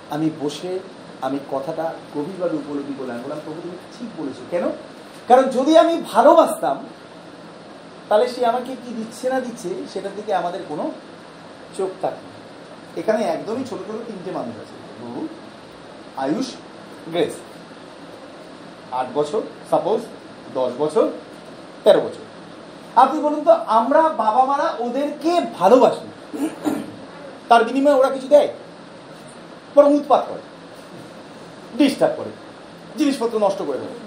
[0.09, 0.79] আমি বসে,
[1.21, 4.65] আমি কথাটা গভীরভাবে উপলব্ধি করলাম, বললাম, প্রভু, তুমি ঠিক বলেছ। কেন?
[5.27, 6.77] কারণ যদি আমি ভালোবাসতাম,
[8.09, 10.91] তাহলে সে আমাকে কি দিচ্ছে না দিচ্ছে, সেটার দিকে আমাদের কোনো
[11.77, 12.23] চোখ থাকে
[12.99, 15.27] এখানে একদমই ছোট ছোট তিনটে মানুষ আছে। প্রভু,
[16.17, 16.47] আয়ুষ,
[17.07, 17.33] গ্রেস।
[18.91, 20.01] আট বছর, সাপোজ
[20.53, 21.07] দশ বছর,
[21.83, 22.22] তেরো বছর।
[23.01, 26.07] আপনি বলুন তো, আমরা বাবা মারা ওদেরকে ভালোবাসি।
[27.49, 28.49] তার বিনিময়ে ওরা কিছু দেয়?
[29.75, 30.43] বরং উৎপাত করে,
[31.79, 32.31] ডিস্টার্ব করে,
[32.99, 33.97] জিনিসপত্র নষ্ট করে দেয়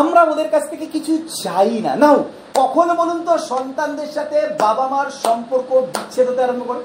[0.00, 2.16] আমরা ওদের কাছ থেকে কিছু চাই না। নাও,
[2.60, 6.82] কখন বলুন তো, সন্তানদের সাথে বাবা মার সম্পর্ক বিচ্ছেদ হতে আরম্ভ করে?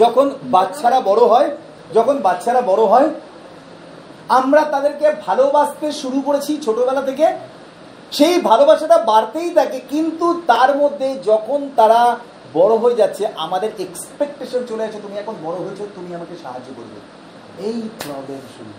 [0.00, 1.48] যখন বাচ্চারা বড় হয়,
[1.96, 3.08] যখন বাচ্চারা বড় হয়
[4.38, 7.26] আমরা তাদেরকে ভালোবাসতে শুরু করেছি ছোটবেলা থেকে।
[8.12, 12.00] সেই ভালোবাসাটা বাড়তেই থাকে, কিন্তু তার মধ্যে যখন তারা
[12.54, 16.98] বড় হয়ে যাচ্ছে, আমাদের এক্সপেকটেশন চলে আসে, তুমি এখন বড় হয়েছো, তুমি আমাকে সাহায্য করবে।
[17.68, 18.72] এই প্রবলেম শুরু।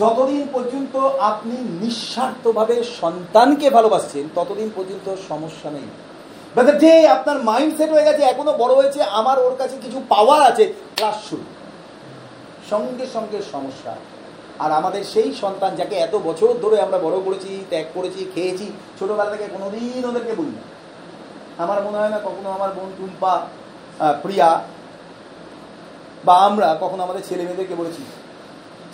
[0.00, 0.94] যতদিন পর্যন্ত
[1.30, 5.88] আপনি নিঃস্বার্থভাবে সন্তানকে ভালোবাসছেন, ততদিন পর্যন্ত সমস্যা নেই।
[6.82, 10.64] যে আপনার মাইন্ডসেট হয়ে গেছে, এখনও বড় হয়েছে, আমার ওর কাছে কিছু পাওয়ার আছে
[10.96, 11.44] ক্লাস শুরু।
[12.70, 13.92] সঙ্গে সঙ্গে সমস্যা।
[14.62, 18.66] আর আমাদের সেই সন্তান যাকে এত বছর ধরে আমরা বড় করেছি, ত্যাগ করেছি, খেয়েছি,
[18.98, 20.64] ছোটবেলা থেকে কোনোদিন ওদেরকে বলি না
[21.64, 23.34] আমার মনে হয় না কখনো আমার বোন টুম্পা
[24.22, 24.48] প্রিয়া
[26.26, 28.02] বা আমরা কখনো আমাদের ছেলে মেয়েদেরকে বলেছি,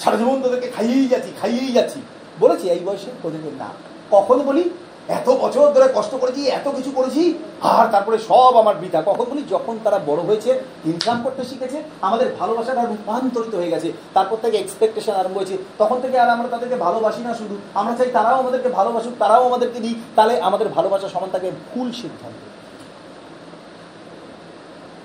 [0.02, 1.98] সারা জীবন তোদেরকে খাইয়েই যাচ্ছি খাইয়েই যাচ্ছি।
[2.42, 3.70] বলেছি, এই বয়সে ওদেরকে না।
[4.14, 4.64] কখন বলি
[5.08, 7.22] এত বছর ধরে কষ্ট করেছি এত কিছু করেছি?
[7.62, 9.42] আর তারপরে সব আমার বৃথা কখন বলি?
[9.50, 10.50] যখন তারা বড় হয়েছে,
[10.84, 16.18] ইনকাম করতে শিখেছে, আমাদের ভালোবাসাটা রূপান্তরিত হয়ে গেছে। তারপর থেকে এক্সপেকটেশন আরম্ভ হয়েছে। তখন থেকে
[16.18, 20.40] আর আমরা তাদেরকে ভালোবাসি না শুধু। আমরা চাই তারাও আমাদেরকে ভালোবাসুক, তারাও আমাদেরকে দিই তাহলে
[20.40, 22.38] আমাদের ভালোবাসা সমান তাকে ভুল সিদ্ধান্ত।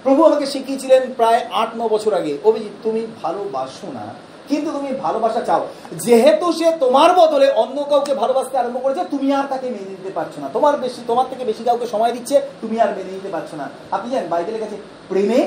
[0.04, 4.06] প্রভু আমাকে শিখিয়েছিলেন প্রায় আট, ন বছর আগে, অভিজিৎ, তুমি ভালোবাসো না।
[4.50, 5.62] কিন্তু তুমি ভালোবাসা চাও।
[6.06, 10.34] যেহেতু সে তোমার বদলে অন্য কাউকে ভালোবাসতে আরম্ভ করেছে, তুমি আর তাকে মেনে নিতে পারছ
[10.40, 13.66] না। তোমার বেশি, তোমার থেকে বেশি কাউকে সময় দিচ্ছে, তুমি আর মেনে নিতে পারছ না।
[13.96, 14.78] আপনি জানেন, বাইবেলের কাছে
[15.10, 15.40] প্রেমে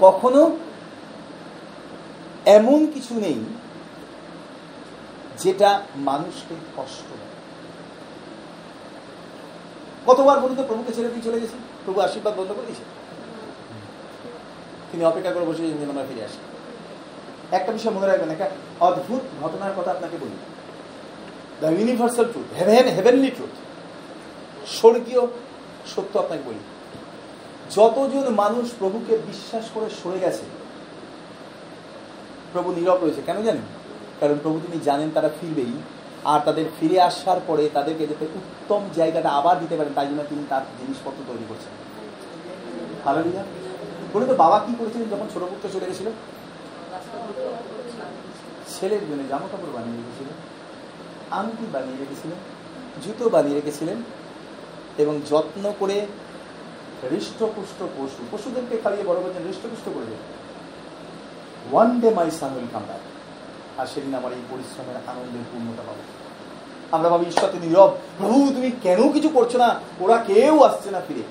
[0.00, 0.42] কখনো
[2.46, 3.38] এমন কিছু নেই
[5.42, 7.08] যেটা মানুষকে কষ্ট
[10.06, 11.56] কতবার বলুন তো, প্রভুকে ছেড়ে দিয়ে চলে গেছি?
[11.84, 12.84] প্রভু আশীর্বাদ বন্ধ করে দিয়েছে।
[14.90, 16.38] তিনি অপেক্ষা করে বসে যেন আমরা ফিরে আসি।
[17.58, 18.48] একটা বিষয় মনে রাখবেন, একটা
[18.88, 20.36] অদ্ভুত ঘটনার কথা আপনাকে বলি।
[21.60, 23.54] The universal truth heaven heavenly truth
[24.78, 25.22] স্বর্গীয়
[25.92, 26.62] সত্য আপনাকে বলি।
[27.76, 30.44] যতজন মানুষ প্রভুকে বিশ্বাস করে সরে গেছে,
[32.52, 33.66] প্রভু নীরব রয়েছে। কেন জানেন?
[34.20, 35.72] কারণ প্রভু তিনি জানেন তারা ফিরবেই,
[36.32, 40.42] আর তাদের ফিরে আসার পরে তাদেরকে যাতে উত্তম জায়গাটা আবার দিতে পারেন, তাই জন্য তিনি
[40.52, 41.72] তার জিনিসপত্র তৈরি করছেন।
[43.04, 43.42] ভালো লিজা
[44.12, 46.08] বলে তো বাবা কি করেছিলেন যখন ছোট পুত্র চলে গেছিল?
[48.74, 50.36] ছেলের জন্য জামা কাপড় বানিয়ে রেখেছিলেন,
[51.30, 52.38] আংটি বানিয়ে রেখেছিলেন,
[53.04, 53.98] জুতো বানিয়ে রেখেছিলেন
[54.98, 56.06] এবং যত্ন করে
[57.10, 60.22] হৃষ্টপুষ্ট পশু, পশুদেরকে খাইয়ে বড় করছেন, হৃষ্টপুষ্ট করে দেন
[61.72, 63.02] one day my son will come back
[63.80, 66.02] আর সেদিন আমার এই পরিশ্রমের আনন্দের পূর্ণতা পাবো।
[66.92, 69.80] আমরা ভাবি, ঈশ্বর তিনি নীরব। প্রভু, তুমি কেন কিছু করছ না?
[70.00, 71.22] ওরা কেউ আসছে না ফিরে।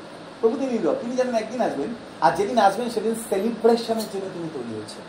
[0.42, 1.90] প্রভু তিনি নীরব। তিনি জানেন একদিন আসবেন,
[2.22, 5.00] আর যেদিন আসবেন, সেদিন সেলিব্রেশনের জন্য তিনি তৈরি হয়েছে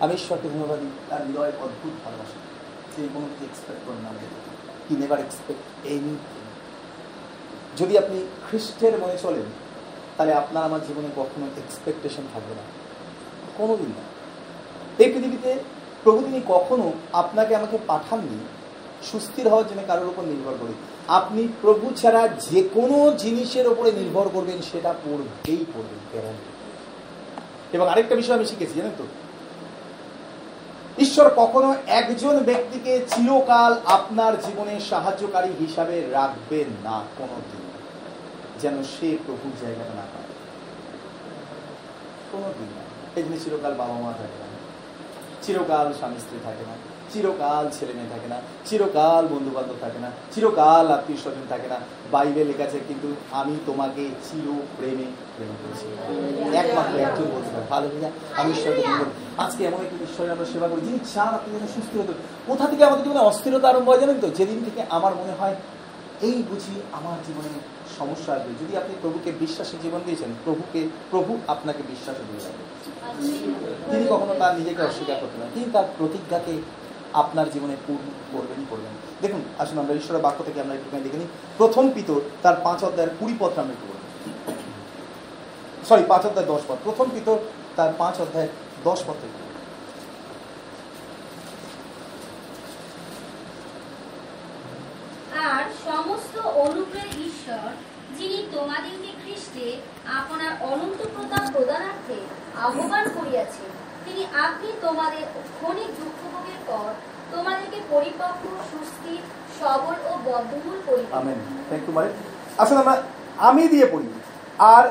[0.00, 0.78] আমি ঈশ্বরকে ধন্যবাদ
[1.10, 2.38] তার হৃদয় অদ্ভুত ভালোবাসা।
[2.92, 4.10] সে কোনো কিছু এক্সপেক্ট করেন না
[4.88, 6.44] কি নেভার এক্সপেক্ট এনিথিং
[7.78, 9.46] যদি আপনি খ্রিস্টের মনে চলেন,
[10.16, 12.62] তাহলে আপনার আমার জীবনে কখনো এক্সপেকটেশন থাকবে না।
[13.56, 14.04] কোনোদিন না।
[15.04, 15.54] এই পৃথিবীতে
[16.04, 18.38] প্রভু তিনি কখনো আপনাকে আমাকে পাঠাননি,
[19.10, 20.72] সুস্থির হওয়ার জন্য কারোর উপর নির্ভর করে।
[21.08, 26.34] আপনি প্রভু ছাড়া যে কোনো জিনিসের উপরে নির্ভর করবেন, সেটা পড়বেই পড়বেন
[27.72, 29.04] এবং আরেকটা বিষয় আমি শিখেছি, জানেন তো?
[30.98, 37.60] ঈশ্বর কখনো একজন ব্যক্তিকে চিরকাল আপনার জীবনে সাহায্যকারী হিসাবে রাখবেন না কোনো দিন
[38.60, 40.24] যেন সে প্রভুর জায়গাটা না পায়।
[42.32, 42.82] কোনোদিন না।
[43.16, 44.46] এই জন্য চিরকাল বাবা মা থাকে না।
[45.42, 48.38] চিরকাল স্বামী স্ত্রী থাকে না। চিরকাল ছেলে মেয়ে থাকে না,
[48.68, 51.78] চিরকাল বন্ধু বান্ধব থাকে না, চিরকাল আত্মীয় স্বজন থাকে না।
[52.14, 53.08] বাইবে লেখাছে কিন্তু
[53.40, 55.86] আমি তোমাকে চির প্রেমে প্রেম করেছি।
[56.62, 58.08] একমাত্র একজন বলতে পারে ভালো কিনা
[58.40, 59.02] আমি ঈশ্বরকে বলব
[59.44, 62.12] আজকে এমন একটি ঈশ্বরের আমরা সেবা করি, যিনি চান আপনি যেন সুস্থ হতো
[62.48, 64.28] কোথা থেকে আমাদের জীবনে অস্থিরতা আরম্ভ হয় জানেন তো?
[64.38, 65.56] যেদিন থেকে আমার মনে হয়
[66.28, 67.50] এই বুঝি আমার জীবনে
[67.98, 70.80] সমস্যা আসবে। যদি আপনি প্রভুকে বিশ্বাসে জীবন দিয়েছেন, প্রভুকে,
[71.12, 72.42] প্রভু আপনাকে বিশ্বাসে দিয়ে
[73.90, 76.54] তিনি কখনো তার নিজেকে অস্বীকার করতে না। তিনি তার প্রতিজ্ঞাকে
[77.22, 81.30] আপনার জীবনে পূর্ণ করবেনই করবেন। দেখুন, আসুন আমরা ঈশ্বরের বাক্য থেকে আমরা একটুখানি দেখে নিই।
[81.60, 83.86] প্রথম পিতর, তার পাঁচ অধ্যায়ের কুড়ি পথটা আমরা একটু
[85.88, 87.36] সরি পাঁচ অধ্যায় দশ পথ প্রথম পিতর,
[87.76, 88.48] তার পাঁচ অধ্যায়
[88.84, 89.38] দশ থেকে।
[95.54, 97.68] আর সমস্ত অনুগ্রহের ঈশ্বর,
[98.18, 99.66] যিনি তোমাদেরকে খ্রিস্টে
[100.18, 102.18] আপনার অনন্ত প্রতাপ প্রদানার্থে
[102.66, 103.70] আহ্বান করিয়াছেন,
[104.04, 105.24] তিনি আপনি তোমাদের
[105.56, 106.35] ক্ষণিক দুঃখভোগের
[106.66, 106.88] পর
[107.32, 109.20] তোমাদেরকে পরিপক্ক সুস্থির
[109.60, 112.10] সবল ও বদ্ধমূল করিবেন আমেন থ্যাংক ইউ মারে
[112.58, 113.02] আসলে আমরা
[113.38, 114.08] আমি দিয়ে পড়ি।
[114.58, 114.84] আর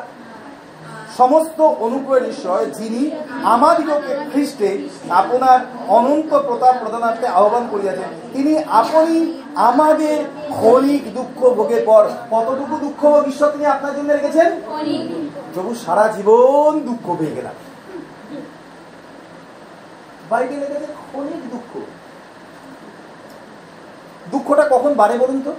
[1.17, 3.01] সমস্ত অনুগ্রহের ঈশ্বর যিনি
[3.43, 4.69] আমাদিগকে খ্রিস্টে
[5.09, 10.17] আপনার অনন্ত প্রতাপ প্রদানার্থে আহ্বান করিয়াছেন তিনি আপনি আমাদের
[10.49, 14.49] ক্ষণিক দুঃখ ভোগের পর কতটুকু দুঃখ ভোগ ঈশ্বর তিনি আপনার জন্য রেখেছেন?
[15.53, 17.55] প্রভু সারা জীবন দুঃখ পেয়ে গেলাম।
[20.29, 21.81] বাইবেল লেগেছে ক্ষণিক দুঃখ।
[24.31, 25.53] দুঃখটা কখন বাড়ে বলুন তো?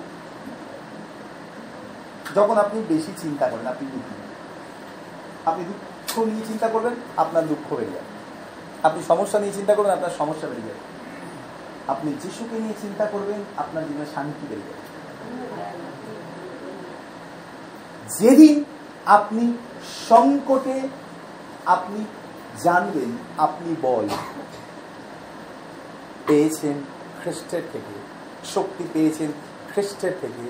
[2.34, 4.04] যখন আপনি বেশি চিন্তা করেন, আপনি দুঃখ।
[5.48, 8.16] আপনি দুঃখ নিয়ে চিন্তা করবেন, আপনার দুঃখ বেড়ে যাবে।
[8.82, 10.96] আপনি সমস্যা নিয়ে চিন্তা করবেন, আপনার সমস্যা বেড়ে যাবে।
[11.88, 14.86] আপনি যিশুকে নিয়ে চিন্তা করবেন, আপনার জীবনে শান্তি বেড়ে যাবে।
[18.18, 18.64] যেদিন
[19.06, 19.56] আপনি
[20.08, 20.88] সংকটে
[21.66, 22.04] আপনি
[22.62, 24.08] জানবেন, আপনি বল।
[26.26, 26.76] পেয়েছেন
[27.22, 27.94] খ্রিস্টের থেকে,
[28.54, 29.32] শক্তি পেয়েছেন
[29.72, 30.44] খ্রিস্টের থেকে,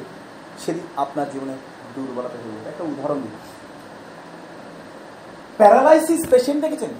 [0.63, 1.55] সেদিন আপনার জীবনে
[1.95, 3.37] দুর্বলতা হয়ে যাবে। একটা উদাহরণ দিই।
[5.57, 6.91] প্যারালাইসিস পেশেন্ট দেখেছেন?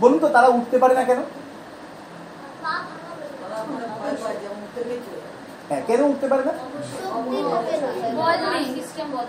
[0.00, 1.20] বলুন তো, তারা উঠতে পারে না কেন?
[5.68, 6.52] হ্যাঁ কেন উঠতে পারে না?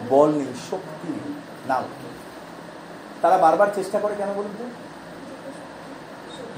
[0.10, 1.08] বল নেই, শক্তি
[1.68, 1.78] না।
[3.22, 4.66] তারা বারবার চেষ্টা করে কেন বলুন তো?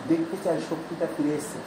[0.09, 1.59] দেখতে চায় শক্তিটা ফিরে এসছে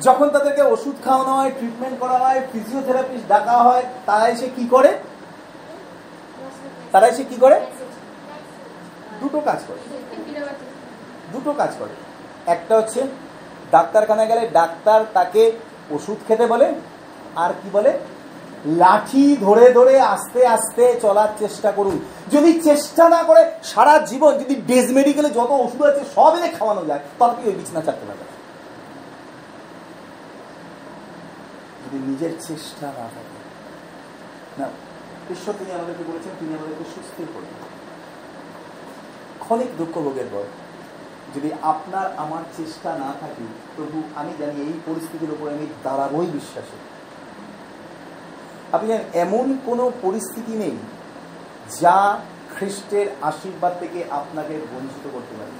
[0.00, 4.90] যখন তাদেরকে ওষুধ খাওয়ানো হয় ট্রিটমেন্ট করা হয় ফিজিওথেরাপিস্ট ডাকা হয় তারা এসে কি করে?
[6.92, 7.56] তারা এসে কি করে?
[9.20, 9.80] দুটো কাজ করে।
[11.32, 11.94] দুটো কাজ করে।
[12.46, 13.00] একটা হচ্ছে,
[13.70, 15.52] ডাক্তারখানায় গেলে ডাক্তার তাকে
[15.90, 16.74] ওষুধ খেতে বলে,
[17.36, 17.92] আর কি বলে?
[18.66, 21.98] লাঠি ধরে ধরে আস্তে আস্তে চলার চেষ্টা করুন।
[22.32, 26.84] যদি চেষ্টা না করে সারা জীবন, যদি ডেজ মেডিকেলে যত ওষুধ আছে সব এনে খাওয়ানো
[26.84, 28.24] যায়, তবে ওই বিছনা চারতে পারবে।
[31.84, 33.36] যদি নিজের চেষ্টা না থাকে।
[34.58, 34.68] না,
[35.30, 37.66] ঈশ্বর তিনি আমাদেরকে বলেছেন, তিনি আমাদেরকে সুস্থ করবেন
[39.40, 40.44] ক্ষণিক দুঃখ ভোগের পর,
[41.36, 43.44] যদি আপনার, আমার চেষ্টা না থাকে
[43.76, 46.85] প্রভু আমি জানি এই পরিস্থিতির উপরে আমি দাঁড়াবই বিশ্বাসে।
[48.76, 50.74] আপনি জানেন, এমন কোনো পরিস্থিতি নেই
[51.80, 51.98] যা
[52.54, 55.52] খ্রিস্টের আশীর্বাদ থেকে আপনাকে বঞ্চিত করতে পারে।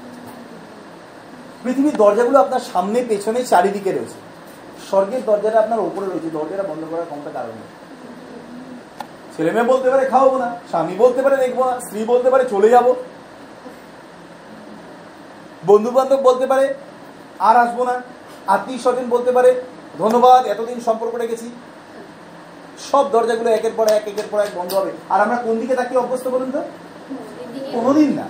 [1.62, 4.18] পৃথিবীর দরজাগুলো আপনার সামনে, পেছনে, চারিদিকে রয়েছে।
[4.88, 7.70] স্বর্গের দরজাটা আপনার ওপরে রয়েছে, দরজাটা বন্ধ করার কোনটা কারণ নেই।
[9.34, 12.68] ছেলে মেয়ে বলতে পারে খাওয়াবো না, স্বামী বলতে পারে দেখব না, স্ত্রী বলতে পারে চলে
[12.74, 12.86] যাব।
[15.70, 16.66] বন্ধু বান্ধব বলতে পারে
[17.48, 17.94] আর আসব না,
[18.54, 19.50] আত্মীয় স্বজন বলতে পারে,
[20.02, 21.48] ধন্যবাদ, এতদিন সম্পর্ক রেখেছি।
[22.78, 26.00] সব দরজাগুলো একের পর এক একের পর এক বন্ধ হবে। আর আমরা কোন দিকে তাকিয়ে
[26.00, 26.62] অভ্যস্ত বলুন তো?
[27.72, 28.28] কোনোদিন না।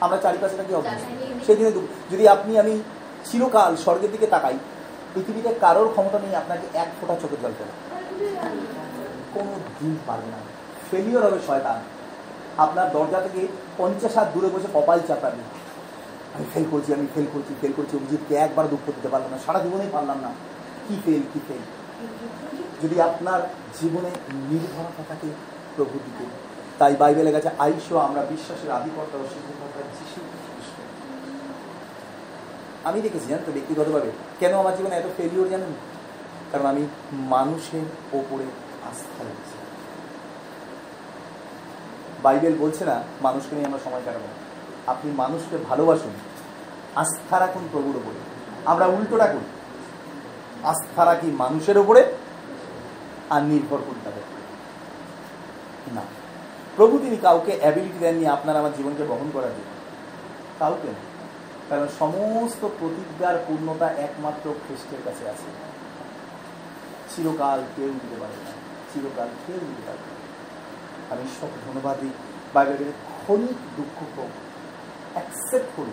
[0.00, 1.04] আমরা চারিপাশে তাকিয়ে অভ্যস্ত।
[1.46, 2.82] সেই দিনে দুঃখ। যদি আপনি আমি
[3.24, 4.58] চিরকাল স্বর্গের দিকে তাকাই
[5.14, 7.74] পৃথিবীতে কারোর ক্ষমতা নেই আপনাকে এক ফোঁটা চোখে জল ফেলা
[9.34, 10.36] কোনো দিন পারবে না।
[10.90, 11.80] ফেলিওর হবে শয়তান।
[12.58, 15.42] আপনার দরজা থেকে পঞ্চাশ হাত দূরে বসে কপাল চাপাবে।
[16.34, 19.58] আমি ফেল করছি আমি ফেল করছি ফেল করছি। অভিজিৎকে একবার দুঃখ দিতে পারলাম না। সারা
[19.58, 20.28] জীবনেই পারলাম না।
[20.88, 21.58] কি ফেল কি ফেল
[22.82, 23.40] যদি আপনার
[23.80, 25.26] জীবনে নির্ভরতা থাকে
[25.76, 26.24] প্রভু দিকে
[26.78, 30.20] তাই বাইবেলে গেছে আইসো, আমরা বিশ্বাসের আধিপত্য ও সিদ্ধকর্তা যিশু
[32.84, 34.10] আমি দেখেছি, জানেন তো, ব্যক্তিগতভাবে।
[34.40, 35.68] কেন আমার জীবনে এত ফেলিওর জানেন?
[36.52, 38.44] কারণ আমি মানুষের ওপরে
[38.90, 39.58] আস্থা রেখেছি।
[42.22, 44.26] বাইবেল বলছে না, মানুষকে নিয়ে আমরা সময় কাটাবো।
[44.86, 46.10] আপনি মানুষকে ভালোবাসুন,
[46.94, 48.18] আস্থা রাখুন প্রভুর ওপরে।
[48.64, 49.44] আমরা উল্টোটা করি।
[50.62, 52.12] আস্থা রাখি মানুষের ওপরে
[53.30, 54.22] আর নির্ভর করি তাদের
[55.94, 56.02] না।
[56.76, 59.64] প্রভু তিনি কাউকে অ্যাবিলিটি দেননি, আপনার আমার জীবনকে বহন করার জন্য।
[60.58, 61.16] কাউকে না।
[61.68, 65.76] কারণ সমস্ত প্রতিজ্ঞার পূর্ণতা একমাত্র খ্রিস্টের কাছে আছে।
[67.16, 68.50] চিরকাল কেউ দিতে পারে না।
[68.94, 70.16] চিরকাল কেউ দিতে পারে না।
[71.14, 72.10] আমি সব ধন্যবাদ দিই
[72.54, 74.30] বাইবেলের ক্ষণিক দুঃখ হোক
[75.12, 75.90] অ্যাকসেপ্ট করি।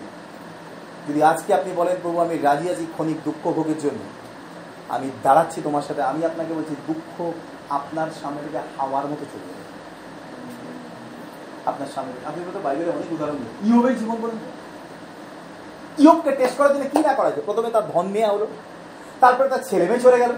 [1.08, 4.23] যদি আজকে আপনি বলেন, প্রভু, আমি রাজি আছি ক্ষণিক দুঃখ ভোগের জন্য।
[4.88, 7.32] আমি দাঁড়াচ্ছি তোমার সাথে, আমি আপনাকে বলছি, দুঃখ
[7.70, 9.64] আপনার সামনে থেকে হাওয়ার মতো চলে যাবে।
[11.66, 14.38] আপনার সামনে আপনি বলতে বাইবেলে অনেক উদাহরণ দিন। ইয়োবের জীবন বলুন।
[15.98, 18.46] ইয়োবকে টেস্ট করার জন্য কি না করা হয়েছে প্রথমে তার ধন নেওয়া হলো,
[19.20, 20.32] তারপরে তার ছেলে মেয়ে চলে গেল,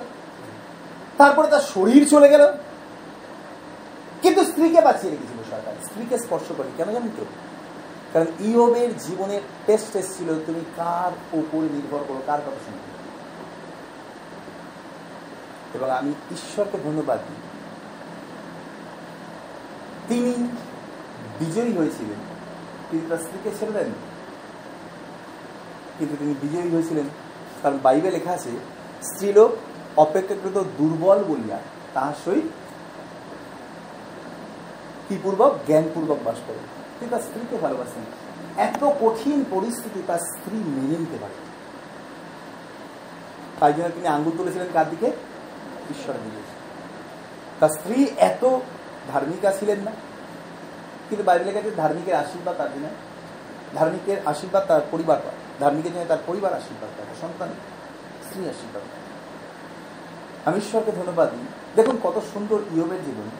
[1.18, 2.52] তারপরে তার শরীর চলে গেল।
[4.22, 7.24] কিন্তু স্ত্রীকে বাঁচিয়ে রেখেছিল সরকার। স্ত্রীকে স্পর্শ করে কেন জানেন তো?
[8.12, 12.22] কারণ ইয়োবের জীবনের টেস্ট এসেছিল, তুমি কার উপরে নির্ভর করো?
[12.26, 12.95] কার কথা শুনবে?
[15.74, 17.36] এবং আমি ঈশ্বরকে ধন্যবাদ দিই।
[20.08, 20.48] তিনি
[21.38, 22.18] বিজয়ী হয়েছিলেন।
[22.90, 23.92] তিনি তার স্ত্রীকে ছেড়ে দেন।
[25.98, 27.04] কিন্তু তিনি বিজয়ী হয়েছিলেন।
[27.62, 28.50] কারণ বাইবে লেখা আছে,
[29.02, 29.52] স্ত্রীলোক
[29.96, 31.58] অপেক্ষাকৃত দুর্বল বলিয়া
[31.94, 32.44] তাহার সহিত
[35.08, 36.58] কি পূর্বক জ্ঞানপূর্বক বাস করে।
[37.00, 38.02] তিনি তার স্ত্রীকে ভালোবাসেন।
[38.56, 41.34] এত কঠিন পরিস্থিতি তার স্ত্রী মেনে নিতে পারে
[43.60, 45.12] তাই জন্য তিনি আঙ্গুল তুলেছিলেন কার দিকে?
[45.90, 46.42] ঈশ্বরের দিকে
[47.60, 48.58] তার স্ত্রী এত
[49.12, 49.90] ধার্মিকা ছিলেন না।
[51.08, 52.88] কিন্তু বাইবেলের কাছে ধার্মিকের আশীর্বাদ তার জন্য
[53.74, 57.48] ধার্মিকের আশীর্বাদ তার পরিবার পায়। ধার্মিকের জন্য তার পরিবার আশীর্বাদ পায় সন্তান
[58.26, 59.06] স্ত্রী আশীর্বাদ পায়।
[60.44, 61.46] আমি ঈশ্বরকে ধন্যবাদ দিই।
[61.76, 63.30] দেখুন কত সুন্দর ইয়বের জীবন।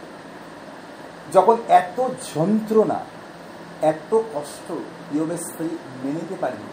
[1.32, 3.00] যখন এত যন্ত্রণা,
[3.82, 4.70] এত কষ্ট
[5.14, 5.68] ইয়বের স্ত্রী
[6.04, 6.64] মেনে নিতে পারেনি,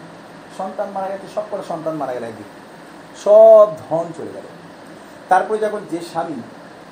[0.58, 2.46] সন্তান মারা গেছে সব করে সন্তান মারা গেল একদিন।
[3.24, 4.42] সব ধন চলে গেল।
[5.28, 6.38] তারপরে যখন যে স্বামী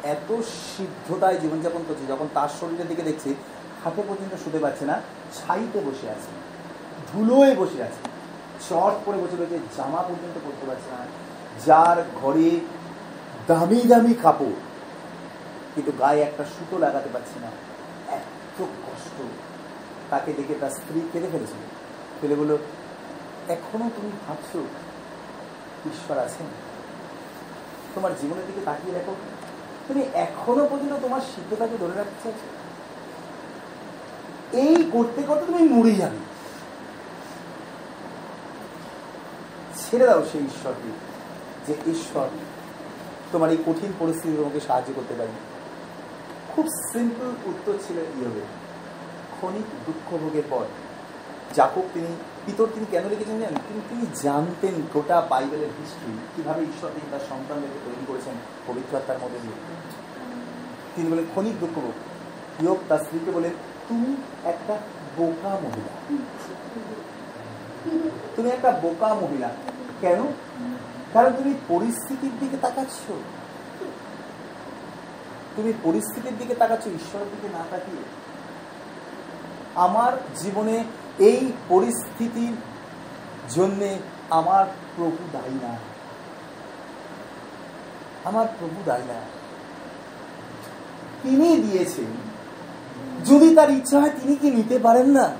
[0.03, 0.29] এত
[0.77, 3.35] সিদ্ধতায় জীবনযাপন করছে, যখন তার শরীরের দিকে দেখছে,
[3.85, 5.01] হাতে পর্যন্ত শুতে পারছে না,
[5.38, 6.31] ছাইতে বসে আছে,
[7.12, 8.03] ধুলোয় বসে আছে,
[8.68, 11.07] চট পরে বসে রয়েছে, জামা পর্যন্ত পরতে পারছে না,
[11.66, 12.51] যার ঘরে
[13.47, 14.57] দামি দামি কাপড়,
[15.75, 17.51] কিন্তু গায়ে একটা সুতো লাগাতে পারছে না।
[18.14, 19.23] এত কষ্ট।
[20.11, 21.62] তাকে ডেকে তার স্ত্রী কেঁদে ফেলেছিল।
[22.21, 22.57] ফেলে বলল,
[23.49, 24.51] এখনও তুমি ভাবছ
[25.87, 26.47] ঈশ্বর আছেন?
[27.95, 29.15] তোমার জীবনের দিকে তাকিয়ে দেখো,
[29.89, 32.47] তুমি এখনও পর্যন্ত তোমার সিদ্ধতাকে ধরে রাখতে চাইছো?
[34.57, 36.19] এই করতে করতে তুমি মরে যাবে।
[39.83, 40.91] ছেড়ে দাও সেই ঈশ্বরকে,
[41.67, 42.29] যে ঈশ্বর
[43.33, 45.33] তোমার এই কঠিন পরিস্থিতি তোমাকে সাহায্য করতে পারে
[46.53, 48.49] খুব সিম্পল উত্তর ছিল ইয়বের
[49.35, 50.65] ক্ষণিক দুঃখ ভোগের পর
[51.55, 53.59] জাকব তিনি, পিতর তিনি কেন লিখেছেন জানেন?
[53.69, 58.35] তিনি তিনি জানতেন গোটা বাইবেলের হিস্ট্রি কীভাবে ঈশ্বর তিনি তার সন্তানদেরকে তৈরি করেছেন
[58.67, 59.55] পবিত্র আত্মার মধ্যে দিয়ে।
[60.97, 61.79] তিনি বলেন ক্ষণিক দুঃখ
[62.63, 63.51] ইয়ব তার স্ত্রীকে বলেন
[63.89, 64.79] তুমি একটা
[65.17, 66.17] বোকা মহিলা।
[68.37, 69.49] তুমি একটা বোকা মহিলা।
[70.01, 70.19] কেন?
[71.13, 73.13] কারণ তুমি পরিস্থিতির দিকে তাকাচ্ছ।
[75.57, 78.03] তুমি পরিস্থিতির দিকে তাকাচ্ছ, ঈশ্বরের দিকে না তাকিয়ে।
[79.75, 80.85] আমার জীবনে
[81.18, 82.53] এই পরিস্থিতির
[83.51, 83.98] জন্যে
[84.31, 85.77] আমার প্রভু দায়ী না।
[88.25, 89.14] আমার প্রভু দায়ী না।
[91.22, 92.33] তিনি দিয়েছেন।
[93.25, 95.35] যদি তার ইচ্ছা হয়, তিনি কি নিতে পারেন না?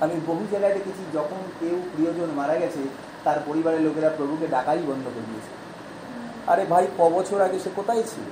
[0.00, 2.78] আমি বহু জায়গায় দেখেছি, যখন কেউ প্রিয়জন মারা গেছে,
[3.24, 5.64] তার পরিবারের লোকেরা প্রভুকে ডাকাই বন্ধ করে দিয়েছে।
[6.46, 8.24] আরে ভাই, ক বছর আগে সে কোথায় ছিল?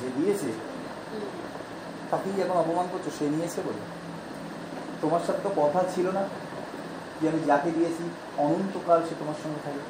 [0.00, 0.69] যে দিয়েছে।
[2.10, 3.82] তাকেই এখন অপমান করছ, সে নিয়েছে বলে?
[5.02, 6.22] তোমার সাথে তো কথা ছিল না
[7.18, 8.04] যে আমি যাকে দিয়েছি,
[8.44, 9.82] অনন্তকাল সে তোমার সঙ্গে থাকে।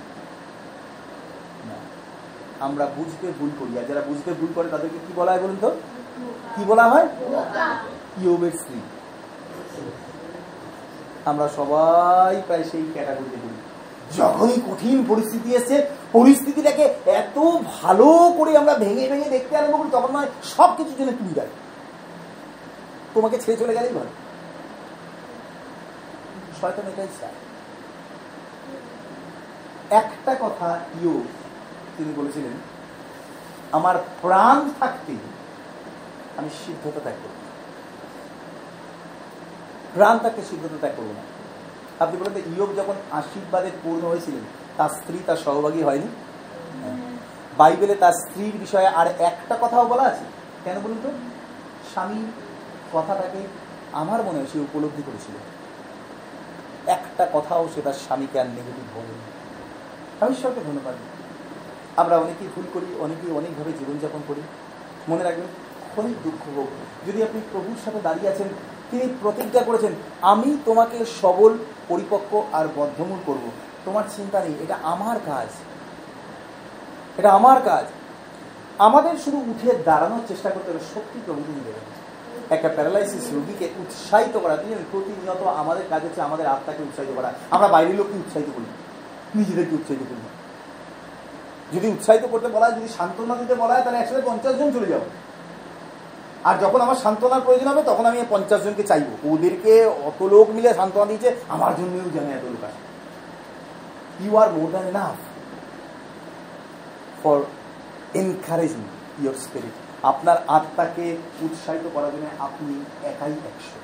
[1.69, 1.77] না,
[2.67, 5.71] আমরা বুঝতে ভুল করি। আর যারা বুঝতে ভুল করে, তাদেরকে কি বলা হয় বলুন তো?
[6.55, 7.07] কি বলা হয়?
[8.61, 8.79] স্ত্রী।
[11.31, 13.59] আমরা সবাই প্রায় সেই ক্যাটাগরিতে পড়ি।
[14.19, 15.77] যখনই কঠিন পরিস্থিতি এসে,
[16.17, 16.85] পরিস্থিতিটাকে
[17.21, 17.37] এত
[17.77, 21.53] ভালো করে আমরা ভেঙে ভেঙে দেখতে আরম্ভ করি, তখন নয় সব কিছুর জন্য তুমি দাঁড়ি
[23.15, 24.13] তোমাকে ছেড়ে চলে গেলেই ভালো
[26.61, 27.39] শয়তান এটাই চায়।
[29.91, 30.69] একটা কথা
[31.03, 31.25] ইউ
[31.97, 32.53] তিনি বলেছিলেন,
[33.73, 35.15] আমার প্রাণ থাকতে
[36.39, 37.37] আমি সিদ্ধতা ত্যাগ করব
[39.95, 41.23] প্রাণ থাকতে সিদ্ধতা ত্যাগ করব না।
[42.05, 44.45] আপনি বলেন ইয়োগ যখন আশীর্বাদে পূর্ণ হয়েছিলেন,
[44.77, 46.09] তার স্ত্রী তার সহভাগী হয়নি?
[47.57, 50.25] বাইবেলে তার স্ত্রীর বিষয়ে আর একটা কথাও বলা আছে?
[50.65, 51.11] কেন বলুন তো?
[51.93, 52.21] স্বামী
[52.93, 53.47] কথাটাকে
[53.93, 55.35] আমার মনে হয় সে উপলব্ধি করেছিল।
[56.87, 59.21] একটা কথাও সে তার স্বামীকে আর নেগেটিভ বলেনি।
[60.21, 60.95] আমি ঈশ্বরকে ধন্যবাদ
[61.97, 64.41] আমরা অনেকেই ভুল করি, অনেকেই অনেকভাবে জীবনযাপন করি।
[65.09, 65.47] মনে রাখবেন
[65.97, 66.67] অনেক দুঃখ হোক
[67.09, 68.49] যদি আপনি প্রভুর সাথে দাঁড়িয়ে আছেন,
[68.91, 73.51] তিনি প্রতিজ্ঞা করেছেন, আমি তোমাকে সবল, পরিপক্ক আর বদ্ধমূল করব।
[73.85, 75.49] তোমার চিন্তা নেই, এটা আমার কাজ।
[77.19, 77.85] এটা আমার কাজ।
[78.79, 82.00] আমাদের শুধু উঠে দাঁড়ানোর চেষ্টা করতে হবে, শক্তি প্রভু তিনি দেবেন
[82.55, 87.69] একটা প্যারালাইসিস রোগীকে উৎসাহিত করা। তিনি প্রতিনিয়ত আমাদের কাজ হচ্ছে আমাদের আত্মাকে উৎসাহিত করা। আমরা
[87.75, 88.69] বাইরের লোককে উৎসাহিত করি
[89.39, 90.21] নিজেদেরকে উৎসাহিত করি
[91.75, 94.89] যদি উৎসাহিত করতে বলা হয়, যদি সান্ত্বনা দিতে বলা হয়, তাহলে একসাথে পঞ্চাশ জন চলে
[94.93, 95.03] যাব।
[96.49, 99.73] আর যখন আমার সান্ত্বনার প্রয়োজন হবে, তখন আমি পঞ্চাশ জনকে চাইব। ওদেরকে
[100.09, 102.81] অত লোক মিলে সান্ত্বনা দিয়েছে, আমার জন্যও জানে এত লোক আছে
[104.25, 105.19] you are more than enough
[107.23, 107.39] for
[108.21, 108.83] encouraging
[109.23, 113.79] your spirit আপনার আত্মাকে উৎসাহিত করার জন্য আপনি একাই একশো।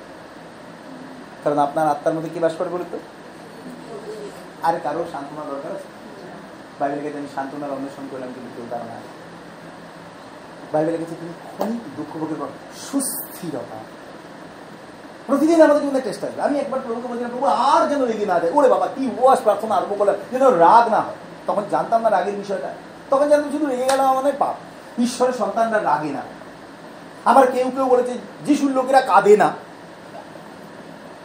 [1.43, 2.99] কারণ আপনার আত্মার মধ্যে কি বাস করে বলুন তো?
[4.63, 5.83] আর কারও সান্ত্বনা দরকার আছে?
[6.79, 8.93] বাইবেল কাছে আমি সান্ত্বনার অন্বেষণ করলাম কিন্তু কেউ তারা না।
[10.71, 12.47] বাইবেলের কাছে তুমি ক্ষণিক দুঃখ ভোগের পর
[12.91, 13.77] সুস্থিরতা।
[15.27, 18.51] প্রতিদিন আমাদের জীবনে চেষ্টা আসবে আমি একবার প্রভুকে বলছিলাম, প্রভু, আর যেন রেগে না যায়।
[18.53, 21.13] ওরে বাবা, কি ওয়াস প্রার্থনা আরম্ভ করলাম। যেন রাগ না হয়।
[21.47, 22.73] তখন জানতাম না রাগের বিষয়টা।
[23.09, 24.55] তখন জানতাম শুধু রেগে গেলাম আমাদের পাপ।
[24.99, 26.21] ঈশ্বরের সন্তানরা রাগে না।
[27.25, 28.13] আবার কেউ কেউ বলেছে,
[28.45, 29.53] যিশুর লোকেরা কাঁদে না।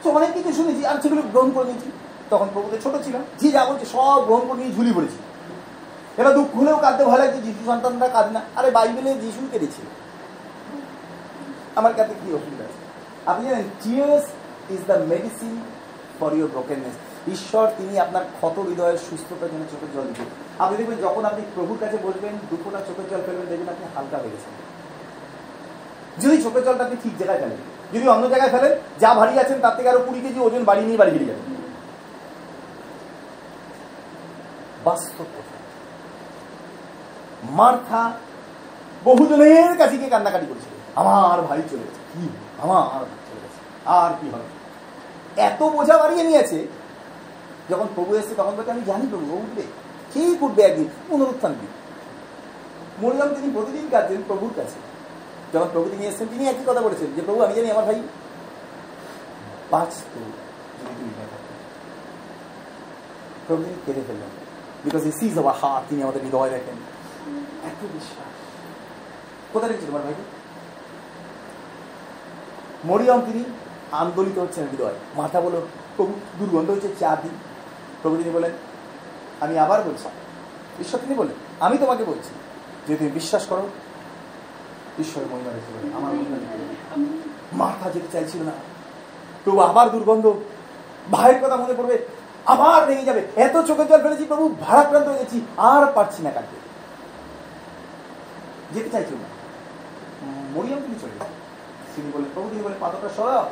[0.02, 1.90] তো অনেক কিছু শুনেছি, আর সেগুলো গ্রহণ করে নিয়েছি।
[2.30, 5.18] তখন প্রভুতে ছোট ছিলাম, যে যা বলছে সব গ্রহণ করে নিয়ে ঝুলি পড়েছি।
[6.20, 9.84] এবার দুঃখ হলেও কাঁদতে ভালো লাগছে যিশু সন্তানরা কাঁদে না। আরে বাইবেলে যিশুই কেঁদেছিল
[11.76, 12.80] আমার কাছে কি অসুবিধা আছে?
[13.26, 14.24] আপনি জানেন tears
[14.70, 15.60] is the medicine
[16.20, 16.94] for your brokenness
[17.30, 20.26] ঈশ্বর, তিনি আপনার ক্ষত হৃদয়ের সুস্থতার জন্য চোখের জল দিবেন।
[20.58, 24.30] আপনি দেখবেন যখন আপনি প্রভুর কাছে বসবেন দুঃখটা চোখের জল ফেলবেন, দেখবেন আপনি হালকা হয়ে
[24.30, 24.52] গেছেন।
[26.22, 27.60] যদি চোখের জলটা আপনি ঠিক জায়গায় ফেলেন,
[27.92, 30.98] যদি অন্য জায়গায় ফেলেন, যা ভারী আছেন, তার থেকে আরও কুড়ি কেজি ওজন বাড়ি নিয়ে
[30.98, 31.52] বাড়ি ফিরে যাবেন
[34.84, 35.24] বাস্তব
[37.50, 38.12] মার্থা
[39.04, 42.28] বহুজনের কাছে গিয়ে কান্নাকাটি করেছিল। আমার ভাই চলে গেছে। কি?
[42.62, 44.48] আমার চলে গেছে। আর কি হবে?
[45.36, 46.66] এত বোঝা বাড়িয়ে নিয়েছে
[47.72, 49.62] যখন প্রভু এসছে, তখন বলতে আমি জানি প্রভু উঠবে
[50.12, 50.88] ঠিক উঠবে একদিন?
[51.08, 51.70] পুনরুত্থান দিন
[53.02, 54.78] মরিয়াম তিনি প্রতিদিন কাঁদছেন প্রভুর কাছে।
[55.54, 58.02] যখন প্রভু তিনি এসেছেন, তিনি একই কথা বলেছেন, যে, প্রভু, আমি জানি আমার ভাই
[59.70, 61.10] বাঁচত যদি
[63.46, 64.30] প্রভু তিনি কেঁদে ফেললেন।
[64.84, 66.78] Because he sees our heart তিনি আমাদের হৃদয় দেখেন।
[67.64, 68.32] এত বিশ্বাস।
[69.52, 70.22] কোথায় রেখেছে তোমার ভাইকে?
[72.84, 73.44] মরিয়ম, তিনি
[73.92, 75.58] আন্দোলিত হচ্ছেন হৃদয়। মাথা বলো,
[75.96, 77.30] প্রভু দুর্গন্ধ হচ্ছে চা দিই
[78.02, 78.50] প্রভু তিনি বলেন
[79.40, 80.08] আমি আবার বলছি।
[80.80, 82.30] ঈশ্বর তিনি বলেন আমি তোমাকে বলছি,
[82.88, 83.68] যে তুমি বিশ্বাস করো,
[84.98, 87.16] ঈশ্বরের মহিমা রেখে বলে আমার মহিমা বলে।
[87.52, 88.52] মাথা যেতে চাইছিল না।
[89.44, 90.32] প্রভু আবার দুর্গন্ধ,
[91.10, 92.06] ভাইয়ের কথা মনে পড়বে,
[92.46, 96.56] আবার ভেঙে যাবে। এত চোখের জল ফেলেছি প্রভু ভাড়াক্রান্ত হয়ে গেছি, আর পারছি না কাটতে
[98.74, 99.28] যেতে চাইছিল না।
[100.54, 101.24] মরিয়াম তিনি চলে।
[101.96, 103.50] তিনি বলেন প্রভু তিনি বলেন পাথরটা সরাও।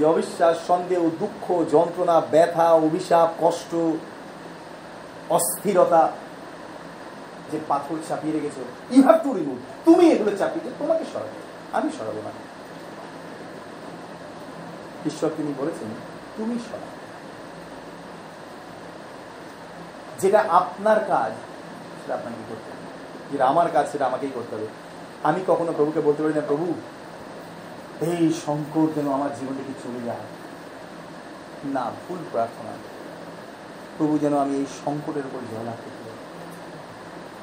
[0.00, 3.74] যে অবিশ্বাস, সন্দেহ, দুঃখ, যন্ত্রণা, ব্যথা, অভিশাপ, কষ্ট,
[5.30, 6.12] অস্থিরতা
[7.52, 11.28] যে পাথর চাপিয়ে রেখেছো ইউ হ্যাভ টু রিমুভ তুমি এগুলো চাপিয়ে তোমাকে সরাবো
[11.72, 12.30] আমি সরাবো না।
[15.06, 15.88] ঈশ্বর তিনি বলেছেন,
[16.36, 16.80] তুমি সরাও।
[20.20, 21.32] যেটা আপনার কাজ,
[22.02, 22.86] সেটা আপনাকে করতে হবে।
[23.32, 24.66] যেটা আমার কাজ, সেটা আমাকেই করতে হবে।
[25.22, 26.74] আমি কখনো প্রভুকে বলতে পারি না, প্রভু
[28.00, 30.24] এই সংকট যেন আমার জীবন থেকে চলে যায়?
[31.64, 32.70] না, ভুল প্রার্থনা।
[33.98, 36.18] প্রভু যেন আমি এই সংকটের উপর জয় লাভ করতে পারি।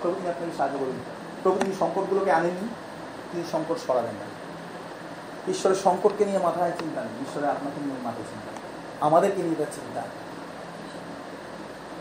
[0.01, 0.95] প্রভু তিনি আপনাকে সাহায্য করবেন
[1.43, 2.67] প্রভু তিনি সংকটগুলোকে আনেননি,
[3.31, 4.37] তিনি সংকট সরাবেন না।
[5.51, 8.51] ঈশ্বরের সংকটকে নিয়ে মাথায় চিন্তা নেই ঈশ্বরের আপনাকে নিয়ে মাথায় চিন্তা
[9.05, 10.01] আমাদেরকে নিয়ে তার চিন্তা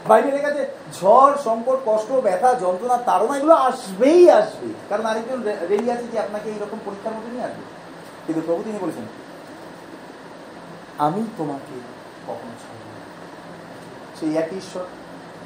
[0.08, 0.50] বাইরে লেখা
[0.92, 6.50] ঝড়, সংকট, কষ্ট, ব্যথা, যন্ত্রণা, তাড়না, এগুলো আসবেই, আসবে। কারণ আরেকজন রেডি আছে যে আপনাকে
[6.50, 7.75] এইরকম পরীক্ষার মধ্যে নিয়ে আসবে।
[8.26, 9.06] কিন্তু প্রভু তিনি বলেছেন,
[11.06, 11.76] আমি তোমাকে
[12.28, 12.84] কখনো ছাড়ব
[14.18, 14.84] সেই একই ঈশ্বর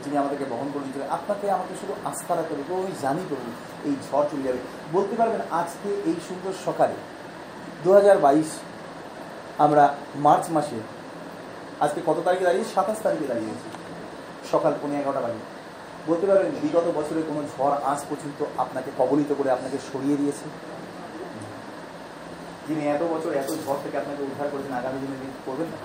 [0.03, 3.49] যিনি আমাদেরকে বহন করে দিয়েছিলেন আপনাকে আমাকে শুধু আস্থা রাখতে হবে আমি জানি প্রভু
[3.89, 4.61] এই ঝড় চলে যাবে।
[4.97, 6.97] বলতে পারবেন, আজকে এই সুন্দর সকালে
[7.85, 8.51] দু হাজার বাইশ
[9.64, 9.85] আমরা
[10.26, 10.78] মার্চ মাসে,
[11.85, 13.68] আজকে কত তারিখে দাঁড়িয়ে সাতাশ তারিখে দাঁড়িয়ে দাঁড়িয়েছি,
[14.53, 15.43] সকাল পনেরো এগারোটা বাজে।
[16.09, 20.47] বলতে পারবেন, বিগত বছরে কোনো ঝড় আজ পর্যন্ত আপনাকে কবলিত করে আপনাকে সরিয়ে দিয়েছে।
[22.70, 25.76] যিনি এত বছর, এত ঝড় থেকে আপনাকে উদ্ধার করেছেন, আগামী দিনে তিনি করবেন না?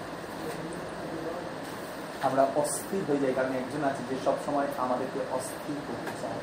[2.28, 6.40] আমরা অস্থির হয়ে যাই, কারণ একজন আছে যে সব সময় আমাদেরকে অস্থির করতে চায়।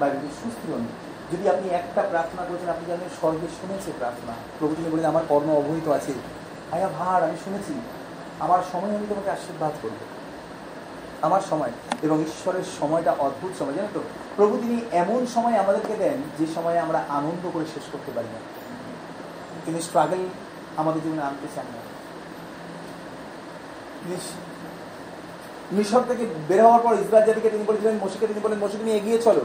[0.00, 0.08] বা
[0.44, 0.86] সুস্থির হন।
[1.32, 5.56] যদি আপনি একটা প্রার্থনা করেছেন, আপনি জানেন, স্বর্গে শুনেছে প্রার্থনা। প্রভু তিনি বলেন, আমার কর্ম
[5.56, 6.12] অবহিত আছে।
[6.72, 7.80] আয়া ভার, আমি শুনেছি।
[8.40, 9.96] আমার সময় আমি তোমাকে আশীর্বাদ করব।
[11.22, 14.00] আমার সময় এবং ঈশ্বরের সময়টা অদ্ভুত সময়, জানো তো?
[14.36, 18.61] প্রভু তিনি এমন সময় আমাদেরকে দেন, যে সময়ে আমরা আনন্দ করে শেষ করতে পারি না।
[19.64, 20.22] তিনি স্ট্রাগল
[20.80, 21.80] আমাদের জীবনে আনতে চান না।
[25.76, 29.18] মিশর থেকে বের হওয়ার পর ইসরায়েল জাতিকে তিনি বলেছিলেন, মসিকে তিনি বলেন, মসিকে নিয়ে এগিয়ে
[29.26, 29.44] চলো।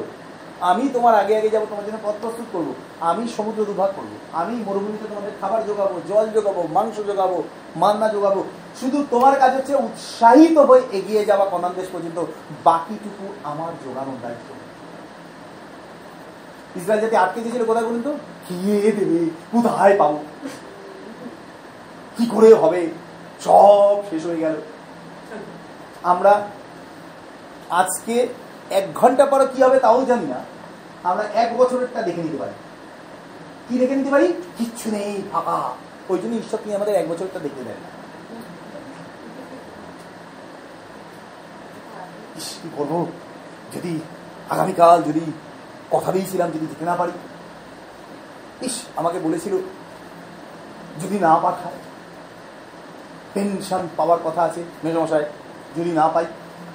[0.72, 2.70] আমি তোমার আগে আগে যাব, তোমার জন্য পথ প্রস্তুত করব।
[3.10, 4.12] আমি সমুদ্র দুভাগ করব।
[4.42, 7.38] আমি মরুভূমিতে তোমাদের খাবার যোগাবো, জল যোগাবো, মাংস যোগাবো,
[7.76, 8.42] মান্না যোগাবো।
[8.80, 12.20] শুধু তোমার কাজ হচ্ছে উৎসাহিত হয়ে এগিয়ে যাওয়া কনান দেশ পর্যন্ত
[12.68, 14.50] বাকিটুকু আমার যোগানোর দায়িত্ব।
[16.78, 18.14] ইসরায়েল জাতি আটকে দিয়েছিল, কোথায় বলুন তো?
[18.48, 20.20] কে দেবে, কোথায় পাবো?
[22.18, 22.88] কি করে হবে?
[23.40, 24.56] সব শেষ হয়ে গেল।
[26.04, 26.48] আমরা
[27.70, 28.28] আজকে
[28.70, 30.40] এক ঘণ্টা পরে কি হবে তাও জানি না।
[31.04, 32.52] আমরা এক বছরেরটা দেখে নিতে পারি।
[33.70, 34.34] কি দেখে নিতে পারি?
[34.58, 35.60] কিচ্ছু নেই, ফাঁকা।
[36.10, 37.98] ওই জন্য ঈশ্বর তিনি আমাদের এক বছরটা দেখে দেন। না
[42.62, 43.06] কি করব?
[43.76, 44.00] যদি
[44.50, 45.22] আগামীকাল যদি
[45.92, 47.12] কথা দিয়েছিলাম যদি যেতে না পারি।
[48.68, 49.58] ইস, আমাকে বলেছিল,
[51.02, 51.80] যদি না পাঠায়
[53.34, 55.26] পেনশন পাওয়ার কথা আছে, মেজমশাই,
[55.78, 56.26] যদি না পাই,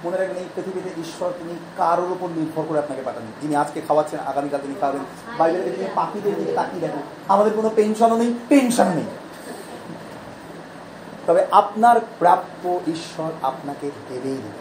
[0.05, 4.21] মনে রাখবেন এই পৃথিবীতে ঈশ্বর তিনি কারোর উপর নির্ভর করে আপনাকে পাঠান যিনি আজকে খাওয়াচ্ছেন,
[4.21, 5.05] আগামীকাল তিনি খাওয়াবেন
[5.39, 9.09] বাইবেলে তিনি পাখিদের দিকে তাকিয়ে দেখো আমাদের কোনো পেনশনও নেই টেনশনও নেই।
[11.27, 14.61] তবে আপনার প্রাপ্য ঈশ্বর আপনাকে দেবেই দেবে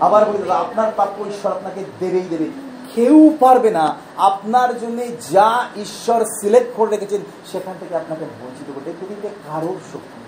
[0.00, 2.48] আবার বলি আপনার প্রাপ্য ঈশ্বর আপনাকে দেবেই দেবে
[2.96, 3.84] কেউ পারবে না।
[4.30, 4.98] আপনার জন্য
[5.34, 5.48] যা
[5.84, 7.20] ঈশ্বর সিলেক্ট করে রেখেছেন,
[7.50, 10.20] সেখান থেকে আপনাকে বঞ্চিত করতে। পৃথিবীতে কারোর শক্তি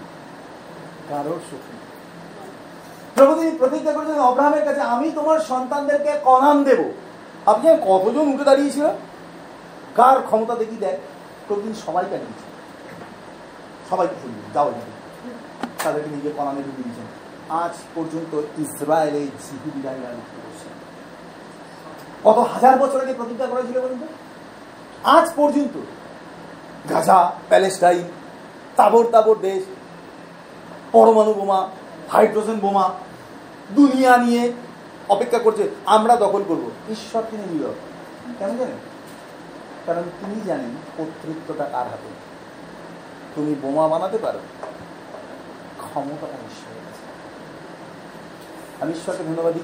[1.10, 1.74] কারোর শক্তি।
[3.14, 6.80] প্রভু তিনি প্রতিজ্ঞা করেছেন, অব্রাহামের কাছে আমি তোমার সন্তানদেরকে কনান দেব।
[7.52, 8.86] আপনি কতজন উঠে দাঁড়িয়েছিল
[9.98, 10.98] কার ক্ষমতা দেখি দেয়
[11.46, 12.50] প্রভু তিনি সবাইকে দিয়েছেন
[13.90, 14.14] সবাইকে
[14.54, 14.68] যাও।
[15.82, 17.06] তাদেরকে নিজে কনানে ঢুকিয়ে দিয়েছেন
[17.62, 18.32] আজ পর্যন্ত
[18.64, 20.45] ইসরায়েলে জিহুদিরা এরা লিপ্ত করছে
[22.26, 23.98] কত হাজার বছর আগে প্রতিজ্ঞা করেছিল বলুন?
[25.04, 25.78] আজ পর্যন্ত
[26.90, 28.02] গাজা, প্যালেস্টাইন,
[28.76, 29.64] তাবর তাবর দেশ,
[30.92, 31.68] পরমাণু বোমা,
[32.10, 32.94] হাইড্রোজেন বোমা,
[33.70, 34.52] দুনিয়া নিয়ে
[35.08, 37.74] অপেক্ষা করছে, আমরা দখল করব। ঈশ্বর তিনি নীরব।
[38.38, 38.76] কেন জানেন?
[39.86, 42.08] কারণ তিনি জানেন কর্তৃত্বটা কার হাতে।
[43.34, 44.38] তুমি বোমা বানাতে পারো,
[45.78, 46.65] ক্ষমতাটা ঈশ্বরের কাছে
[48.80, 49.54] আমি ঈশ্বরকে ধন্যবাদ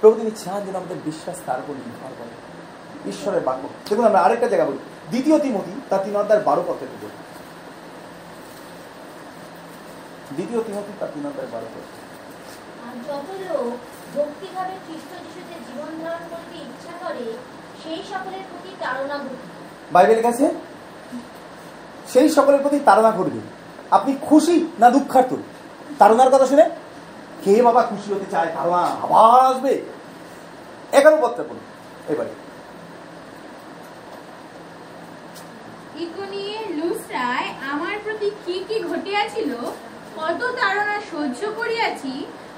[0.00, 2.32] প্রভু তিনি চান যেন আমাদের বিশ্বাস তার উপর নির্ভর করে।
[3.10, 4.78] ঈশ্বরের বাক্য। দেখুন আমরা আরেকটা জায়গা বলি।
[5.10, 7.08] দ্বিতীয় তিমতি তার তিন অধ্যায়ের বারো পথে বলি
[10.34, 12.02] দ্বিতীয় তিমতি তার তিন অধ্যায়ের বারো পথে
[13.08, 13.72] যত লোক
[14.16, 17.32] ভক্তিভাবে খ্রিস্ট যিশুতে জীবন ধারণ করতে ইচ্ছা করে
[17.82, 19.36] সেই সকলের প্রতি তাড়না ঘটে
[19.92, 20.54] বাইবেল কাছে
[22.12, 23.40] সেই সকলের প্রতি তাড়না করবে
[23.90, 25.34] আপনি খুশি না দুঃখার্থ
[25.98, 26.70] তাড়নার কথা শুনে?
[27.44, 29.72] কে বাবা খুশি হতে চায় তাড়না আবার আসবে?
[30.98, 31.64] এগারো পত্রে পড়ুন
[32.12, 32.32] এবারে।
[36.04, 39.50] ইকোনিয়ে লুস্রায় আমার প্রতি কি কি ঘটিয়াছিল
[40.16, 42.14] কত তাড়না সহ্য করিয়াছি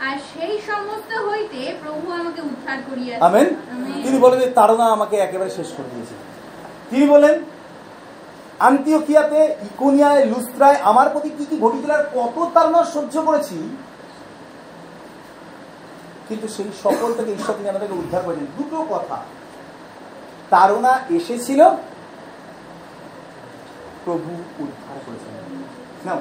[0.06, 5.16] আর সেই সমস্ত হইতে প্রভু আমাকে উদ্ধার করিয়াছে আমেন। আমেন। তিনি বলেন যে তাড়না আমাকে
[5.16, 6.14] একেবারে শেষ করে দিয়েছে
[6.90, 7.34] তিনি বলেন
[8.68, 13.56] আন্তিওকিয়াতে ইকোনিয়ায় লুস্ত্রায় আমার প্রতি কি কি ঘটিছিল আর কত তাড়না সহ্য করেছি
[16.28, 19.16] কিন্তু সেই সকল থেকে ঈশ্বর তিনি আমাদেরকে উদ্ধার করেছেন। দুটো কথা।
[20.50, 21.68] তাড়না এসেছিল,
[24.04, 26.18] প্রভু উদ্ধার করেছেন।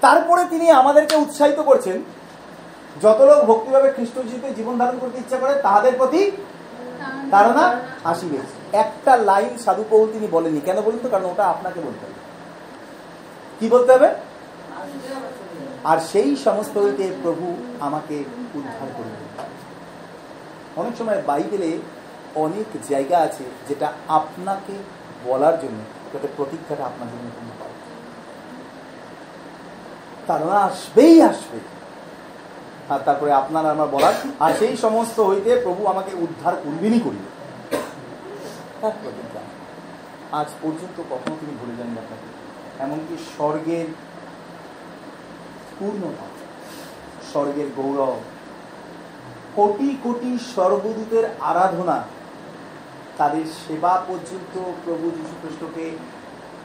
[0.00, 2.02] তারপরে তিনি আমাদেরকে উৎসাহিত করছেন,
[3.02, 6.30] যত লোক ভক্তিভাবে খ্রিস্ট যিশুতে জীবন ধারণ করতে ইচ্ছা করে, তাহাদের প্রতি
[7.30, 8.38] তারা আসিবে।
[8.72, 11.08] একটা লাইন সাধু পৌল তিনি বলেনি কেন বলুন তো?
[11.08, 12.20] কারণ ওটা আপনাকে বলতে হবে।
[13.60, 14.14] কি বলতে হবে?
[15.84, 18.24] আর সেই সমস্ত হইতে প্রভু আমাকে
[18.54, 19.22] উদ্ধার করবে
[20.76, 21.78] অনেক সময় বাইবেলে
[22.34, 24.74] অনেক জায়গা আছে যেটা আপনাকে
[25.24, 25.80] বলার জন্য,
[26.12, 27.76] যাতে প্রতীক্ষাটা আপনার জন্য পূর্ণ হয়।
[30.26, 31.58] তারা আসবেই আসবে।
[32.88, 37.28] আর তারপরে আপনার আমার বলার, আর সেই সমস্ত হইতে প্রভু আমাকে উদ্ধার করবেনই করিবে
[38.80, 39.42] তার প্রতিজ্ঞা
[40.40, 42.28] আজ পর্যন্ত কখনো তিনি ভুলে যাননি আপনাকে।
[42.84, 43.86] এমনকি স্বর্গের
[45.78, 46.26] পূর্ণতা
[47.32, 48.18] স্বর্গের গৌরব।
[49.56, 51.98] কোটি কোটি স্বর্গদূতের আরাধনা,
[53.18, 54.54] তাদের সেবা পর্যন্ত
[54.84, 55.86] প্রভু যীশু খ্রিস্টকে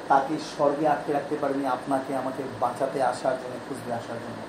[0.08, 4.40] তাকে স্বর্গে আটকে রাখতে পারেনি, আপনাকে আমাকে বাঁচাতে আসার জন্য, খুঁজতে আসার জন্য।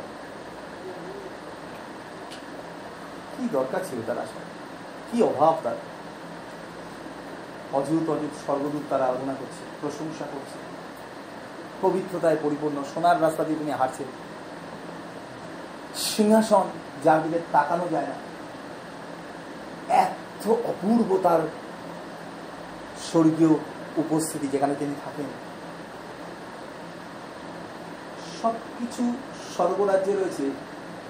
[3.35, 4.41] কি দরকার ছিল তার আসা
[5.09, 5.79] কি অভাব তার?
[7.79, 10.59] অযুত অযুত স্বর্গদূত তারা আরাধনা করছে, প্রশংসা করছে।
[11.83, 14.09] পবিত্রতায় পরিপূর্ণ, সোনার রাস্তা দিয়ে তিনি হাঁটছেন।
[15.95, 16.67] সিংহাসন
[17.05, 18.15] যার দিকে তাকানো যায় না।
[19.95, 21.41] এত অপূর্ব তার
[23.11, 23.55] স্বর্গীয়
[23.97, 25.27] উপস্থিতি যেখানে তিনি থাকেন।
[28.43, 29.13] সবকিছু
[29.57, 30.51] স্বর্গরাজ্যে রয়েছে,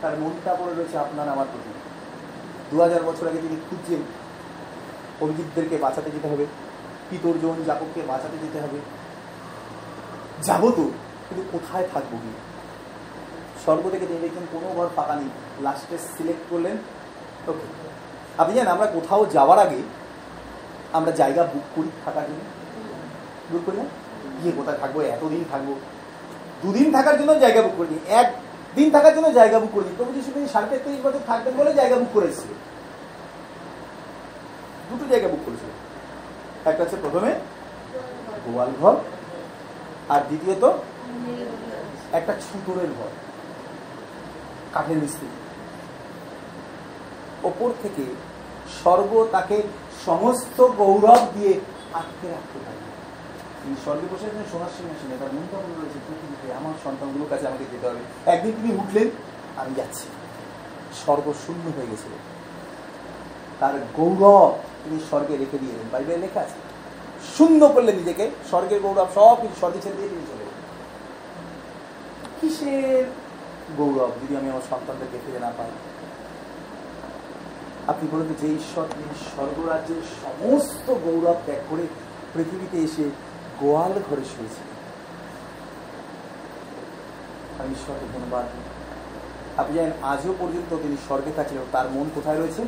[0.02, 1.70] তার মনটা পড়ে রয়েছে আপনার আমার প্রতি।
[2.70, 4.02] দু হাজার বছর আগে তিনি খুঁজছেন,
[5.20, 6.46] অভিজিৎদেরকে বাঁচাতে যেতে হবে,
[7.10, 8.78] পিতর জন জাকবকে বাঁচাতে যেতে হবে।
[10.42, 10.90] যাব তো,
[11.28, 12.32] কিন্তু কোথায় থাকব কি
[13.68, 15.30] স্বর্গ থেকে তিনি দেখছেন কোনো ঘর ফাঁকা নেই।
[15.66, 16.76] লাস্টে সিলেক্ট করলেন।
[17.50, 17.66] ওকে
[18.40, 19.80] আপনি জানেন, আমরা কোথাও যাওয়ার আগে
[20.96, 22.42] আমরা জায়গা বুক করি থাকার জন্য।
[23.50, 23.86] বুক করি না?
[24.40, 24.96] গিয়ে কোথায় থাকব?
[25.14, 25.68] এতদিন থাকব।
[26.62, 28.28] দুদিন থাকার জন্য জায়গা বুক করে দিই এক
[28.76, 31.70] দিন থাকার জন্য জায়গা বুক করে দিই প্রভু যিশু তিনি সাড়ে তেত্রিশ বছর থাকবেন বলে
[31.80, 32.50] জায়গা বুক করেছিল
[34.88, 35.70] দুটো জায়গা বুক করেছিল
[36.68, 37.30] একটা হচ্ছে প্রথমে
[38.44, 38.94] গোয়াল ঘর,
[40.12, 40.64] আর দ্বিতীয়ত
[42.18, 43.12] একটা ছুতরের ঘর।
[44.74, 45.28] কাঠের মিস্ত্রি
[47.50, 48.04] ওপর থেকে
[48.78, 49.56] স্বর্গ তাকে
[50.06, 51.52] সমস্ত গৌরব দিয়ে
[52.00, 52.80] আটকে রাখতে পারে।
[53.60, 57.64] তিনি স্বর্গে বসে আছেন, সোনার সিংহাসনে। তার মনটা মনে রয়েছে পৃথিবীতে আমার সন্তানগুলোর কাছে আমাকে
[57.72, 58.02] যেতে হবে।
[58.34, 59.08] একদিন তিনি উঠলেন,
[59.60, 60.06] আমি যাচ্ছি।
[61.00, 62.12] স্বর্গ শূন্য হয়ে গেছিল
[63.60, 64.52] তার গৌরব
[64.82, 66.58] তিনি স্বর্গে রেখে দিয়ে এলেন বাইবেলে লেখা আছে,
[67.34, 70.44] শূন্য করলেন নিজেকে। স্বর্গের গৌরব সব কিছু স্বর্গে ছেড়ে দিয়ে তিনি চলে
[72.38, 73.04] কিসের
[73.76, 75.70] গৌরব, যদি আমি আমার সন্তানদেরকে ফিরে না পাই।
[77.86, 81.86] আপনি বলেন যে ঈশ্বর, তিনি স্বর্গরাজ্যের সমস্ত গৌরব ত্যাগ করে
[82.34, 83.10] পৃথিবীতে এসে
[83.60, 84.78] গোয়াল ঘরে শুয়েছে
[87.58, 88.44] আমি ঈশ্বরকে ধন্যবাদ।
[89.60, 92.62] আপনি জানেন, আজও পর্যন্ত তিনি স্বর্গে থাকলেও তার মন কোথায় রয়েছে?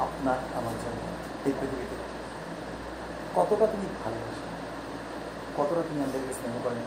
[0.00, 1.00] আপনার, আমার জন্য,
[1.44, 1.96] এই পৃথিবীতে।
[3.36, 4.50] কতটা তিনি ভালোবাসেন,
[5.56, 6.78] কতটা তিনি আমাদেরকে স্নেহ করেন।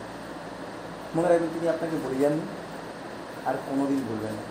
[1.16, 2.42] মনে রাখবেন, তিনি আপনাকে বলে যাননি।
[3.48, 4.42] আর কোনোদিন ভুলবেন না।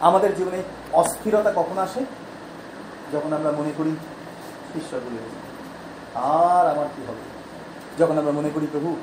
[0.00, 0.62] আমাদের জীবনে
[0.92, 2.00] অস্থিরতা কখন আসে?
[3.12, 3.90] যখন আমরা মনে করি,
[4.76, 5.36] ঈশ্বর গেছি
[6.14, 7.20] আর আমার কি হবে?
[7.98, 8.96] যখন আমরা মনে করি, প্রভু,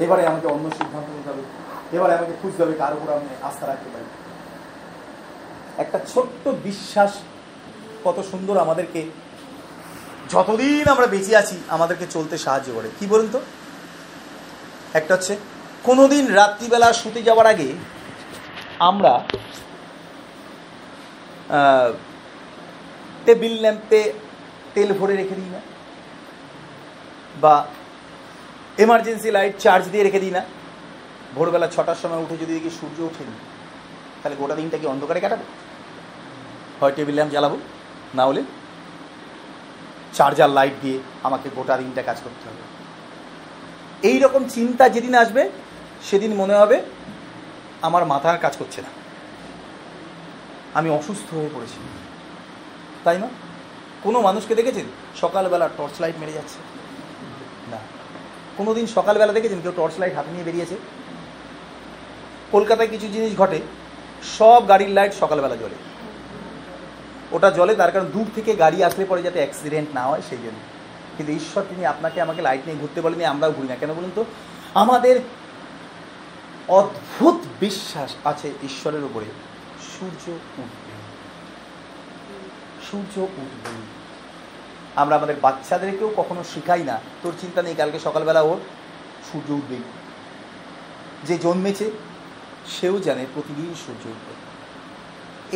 [0.00, 1.42] এবারে আমাকে অন্য সিদ্ধান্ত নিতে হবে।
[1.96, 4.04] এবারে আমাকে খুঁজতে হবে কার উপর আমি আস্থা রাখতে পারি।
[5.78, 7.12] একটা ছোট্ট বিশ্বাস
[8.04, 9.10] কত সুন্দর আমাদেরকে,
[10.30, 13.40] যতদিন আমরা বেঁচে আছি, আমাদেরকে চলতে সাহায্য করে। কি বলুন তো?
[14.94, 15.36] একটা হচ্ছে,
[15.84, 17.72] কোনোদিন রাত্রিবেলা শুতে যাওয়ার আগে
[18.88, 19.12] আমরা
[23.26, 24.00] টেবিল ল্যাম্পে
[24.74, 25.60] তেল ভরে রেখে দিই না,
[27.42, 27.54] বা
[28.84, 30.42] এমার্জেন্সি লাইট চার্জ দিয়ে রেখে দিই না।
[31.36, 33.34] ভোরবেলা ছটার সময় উঠে যদি দেখি সূর্য ওঠেনি,
[34.20, 35.44] তাহলে গোটা দিনটা কি অন্ধকারে কাটাবো?
[36.80, 37.56] হয় টেবিল ল্যাম্প জ্বালাবো,
[38.18, 38.42] না হলে
[40.16, 42.62] চার্জার লাইট দিয়ে আমাকে গোটা দিনটা কাজ করতে হবে।
[44.08, 45.42] এই রকম চিন্তা যেদিন আসবে,
[46.08, 46.76] সেদিন মনে হবে
[47.82, 48.88] আমার মাথা কাজ করছে না।
[50.74, 51.80] আমি অসুস্থ হয়ে পড়েছি।
[53.04, 53.28] তাই না?
[54.02, 54.84] কোনো মানুষকে দেখেছেন?
[55.16, 56.58] সকালবেলা টর্চ লাইট মেরে যাচ্ছে।
[57.70, 57.78] না।
[58.56, 59.60] কোনো দিন সকালবেলা দেখেছেন?
[59.60, 60.76] কেউ টর্চ লাইট হাতে নিয়ে বেরিয়েছে?
[62.52, 63.60] কলকাতায় কিছু জিনিস ঘটে,
[64.38, 65.74] সব গাড়ির লাইট সকালবেলা জ্বলে।
[67.32, 70.58] ওটা জ্বলে তার কারণ দূর থেকে গাড়ি আসলে পরে যাতে অ্যাক্সিডেন্ট না হয়, সেই জন্য।
[71.16, 74.24] কিন্তু ঈশ্বর, তিনি আপনাকে আমাকে লাইট নিয়ে ঘুরতে বলেনি আমরাও ঘুরি না। কেন বলুন তো?
[74.74, 75.20] আমাদের
[76.68, 79.24] অদ্ভুত বিশ্বাস আছে ঈশ্বরের উপরে।
[80.00, 80.92] সূর্য উঠবে।
[82.90, 83.70] সূর্য উঠবে।
[84.96, 88.56] আমরা আমাদের বাচ্চাদেরকেও কখনো শিখাই না। তোর চিন্তা নেই, কালকে সকালবেলা ওর
[89.32, 89.78] সূর্য উঠবেই।
[91.24, 91.90] যে জন্মেছে,
[92.66, 94.34] সেও জানে প্রতিদিন সূর্য উঠবে।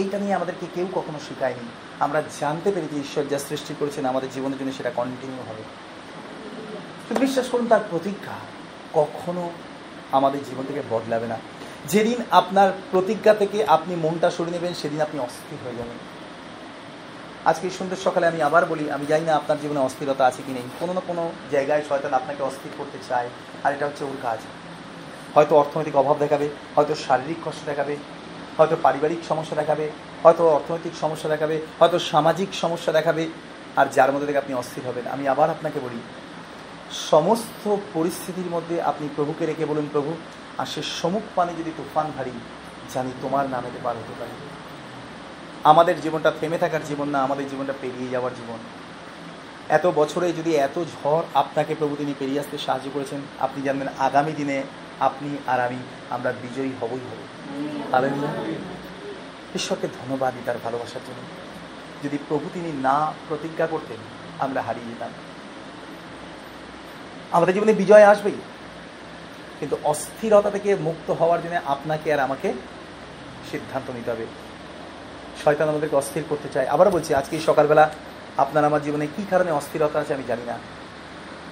[0.03, 1.69] এইটা নিয়ে আমাদেরকে কেউ কখনো শেখায়নি।
[2.01, 5.63] আমরা জানতে পেরে যে ঈশ্বর যা সৃষ্টি করেছেন, আমাদের জীবনের জন্য সেটা কন্টিনিউ হবে।
[7.21, 8.33] বিশ্বাস করুন, তার প্রতিজ্ঞা
[8.93, 9.51] কখনো
[10.13, 11.37] আমাদের জীবন থেকে বদলাবে না।
[11.93, 15.99] যেদিন আপনার প্রতিজ্ঞা থেকে আপনি মনটা সরিয়ে নেবেন, সেদিন আপনি অস্থির হয়ে যাবেন।
[17.51, 20.67] আজকে সুন্দর সকালে আমি আবার বলি, আমি জানি না আপনার জীবনে অস্থিরতা আছে কি নেই।
[20.81, 23.29] কোনো না কোনো জায়গায় শয়তান আপনাকে অস্থির করতে চায়,
[23.65, 24.39] আর এটা হচ্ছে ওর কাজ।
[25.35, 26.47] হয়তো অর্থনৈতিক অভাব দেখাবে,
[26.77, 27.97] হয়তো শারীরিক কষ্ট দেখাবে,
[28.59, 29.91] হয়তো পারিবারিক সমস্যা দেখাবে,
[30.23, 33.25] হয়তো অর্থনৈতিক সমস্যা দেখাবে, হয়তো সামাজিক সমস্যা দেখাবে,
[33.77, 36.01] আর যার মধ্যে থেকে আপনি অস্থির হবেন। আমি আবার আপনাকে বলি
[36.93, 40.15] সমস্ত পরিস্থিতির মধ্যে আপনি প্রভুকে রেখে বলুন, প্রভু,
[40.59, 42.31] আর সে সমুখ পানে যদি তুফান ভারী,
[42.95, 44.31] জানি তোমার নামেতে পার হতে পারে।
[45.65, 48.59] আমাদের জীবনটা থেমে থাকার জীবন না, আমাদের জীবনটা পেরিয়ে যাওয়ার জীবন।
[49.69, 54.33] এত বছরে যদি এত ঝড় আপনাকে প্রভু তিনি পেরিয়ে আসতে সাহায্য করেছেন, আপনি জানবেন আগামী
[54.33, 54.63] দিনে
[55.01, 55.77] আপনি আর আমি,
[56.11, 58.01] আমরা বিজয়ী হবই হব।
[59.55, 61.23] ঈশ্বরকে ধন্যবাদ দিই তার ভালোবাসার জন্য।
[62.05, 63.97] যদি প্রভু তিনি না প্রতিজ্ঞা করতেন,
[64.39, 65.11] আমরা হারিয়ে যেতাম।
[67.33, 68.39] আমাদের জীবনে বিজয় আসবেই।
[69.61, 72.53] কিন্তু অস্থিরতা থেকে মুক্ত হওয়ার জন্য আপনাকে আর আমাকে
[73.51, 74.27] সিদ্ধান্ত নিতে হবে।
[75.45, 77.91] শয়তান আমাদেরকে অস্থির করতে চায়। আবার বলছি, আজকে সকালবেলা
[78.37, 80.59] আপনার আমার জীবনে কি কারণে অস্থিরতা আছে আমি জানি না।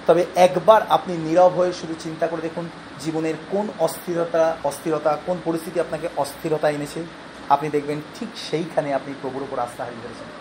[0.07, 2.69] তবে একবার আপনি নীরব হয়ে শুধু চিন্তা করে দেখুন,
[2.99, 7.03] জীবনের কোন অস্থিরতা অস্থিরতা, কোন পরিস্থিতি আপনাকে অস্থিরতা এনেছে।
[7.49, 10.40] আপনি দেখবেন ঠিক সেইখানে আপনি প্রভুর উপর আস্থা হারিয়ে ফেলেছেন।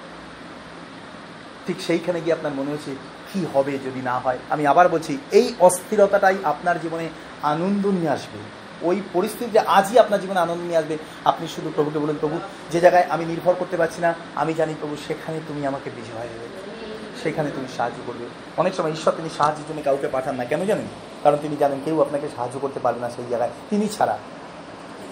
[1.71, 2.95] ঠিক সেইখানে গিয়ে আপনার মনে হচ্ছে,
[3.33, 4.39] কি হবে যদি না হয়?
[4.51, 7.09] আমি আবার বলছি, এই অস্থিরতাটাই আপনার জীবনে
[7.43, 8.39] আনন্দ নিয়ে আসবে।
[8.83, 12.41] ওই পরিস্থিতিতে আজই আপনার জীবনে আনন্দ নিয়ে আসবে। আপনি শুধু প্রভুকে বলুন, প্রভু,
[12.71, 16.61] যে জায়গায় আমি নির্ভর করতে পারছি না, আমি জানি প্রভু, সেখানে তুমি আমাকে বিজয় দেবে
[17.23, 18.25] সেখানে তুমি সাহায্য করবে।
[18.57, 20.87] অনেক সময় ঈশ্বর তিনি সাহায্যের জন্য কাউকে পাঠান না কেন জানেন?
[21.23, 24.19] কারণ তিনি জানেন কেউ আপনাকে সাহায্য করতে পারবে না সেই জায়গায়। তিনি ছাড়া।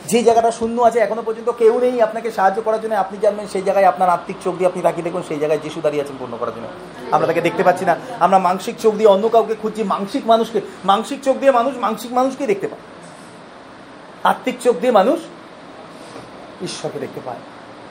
[0.07, 3.63] যে জায়গাটা শূন্য আছে এখনও পর্যন্ত কেউ নেই আপনাকে সাহায্য করার জন্য। আপনি জানবেন সেই
[3.63, 6.53] জায়গায় আপনার আত্মিক চোখ দিয়ে আপনি তাকিয়ে দেখুন, সেই জায়গায় যিশু দাঁড়িয়ে আছেন পূর্ণ করার
[6.55, 6.67] জন্য।
[7.11, 11.23] আমরা তাকে দেখতে পাচ্ছি না। আমরা মানসিক চোখ দিয়ে অন্য কাউকে খুঁজছি, মানসিক মানুষকে। মানসিক
[11.23, 12.81] চোখ দিয়ে মানুষ মানসিক মানুষকে দেখতে পায়।
[14.25, 15.21] আত্মিক চোখ দিয়ে মানুষ
[16.63, 17.37] ঈশ্বরকে দেখতে পায়।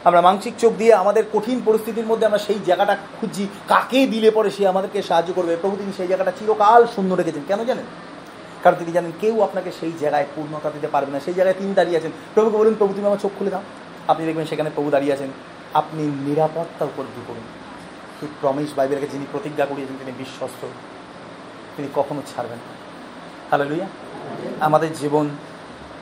[0.03, 4.51] আমরা মানসিক চোখ দিয়ে আমাদের কঠিন পরিস্থিতির মধ্যে আমরা সেই জায়গাটা খুঁজছি, কাকে দিলে পরে
[4.51, 7.85] সে আমাদেরকে সাহায্য করবে। প্রভু তিনি সেই জায়গাটা চিরকাল শূন্য রেখেছেন। কেন জানেন?
[8.63, 11.97] কারণ তিনি জানেন কেউ আপনাকে সেই জায়গায় পূর্ণতা দিতে পারবে না, সেই জায়গায় তিনি দাঁড়িয়ে
[11.97, 13.61] আছেন। প্রভুকে বলুন, প্রভু তুমি আমার চোখ খুলে দাও।
[14.07, 15.27] আপনি দেখবেন সেখানে প্রভু দাঁড়িয়ে আছেন।
[15.73, 17.43] আপনি নিরাপত্তা উপলব্ধি করুন।
[18.19, 20.67] সেই প্রমিস বাইবেলকে যিনি প্রতিজ্ঞা করিয়েছেন, তিনি বিশ্বস্ত।
[21.75, 22.73] তিনি কখনো ছাড়বেন না।
[23.49, 23.87] হ্যালো লুইয়া
[24.59, 25.29] আমাদের জীবন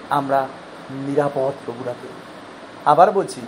[0.09, 0.47] আমরা
[0.91, 2.07] নিরাপদ প্রভুরাতে
[2.85, 3.41] আবার বলছি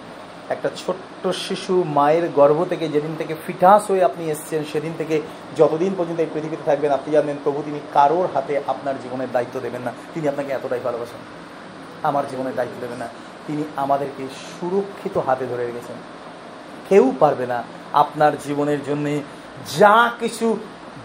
[0.50, 5.22] একটা ছোট্ট শিশু মায়ের গর্ভ থেকে যেদিন থেকে ফিটাস হয়ে আপনি এসছেন, সেদিন থেকে
[5.58, 9.82] যতদিন পর্যন্ত এই পৃথিবীতে থাকবেন, আপনি জানবেন প্রভু তিনি কারোর হাতে আপনার জীবনের দায়িত্ব দেবেন
[9.82, 11.20] না। তিনি আপনাকে এতটাই ভালোবাসেন।
[12.04, 13.08] আমার জীবনের দায়িত্ব দেবেন না।
[13.48, 15.95] তিনি আমাদেরকে সুরক্ষিত হাতে ধরে রেখেছেন।
[16.89, 19.22] কেউ পারবে না আপনার জীবনের জন্যে
[19.78, 20.58] যা কিছু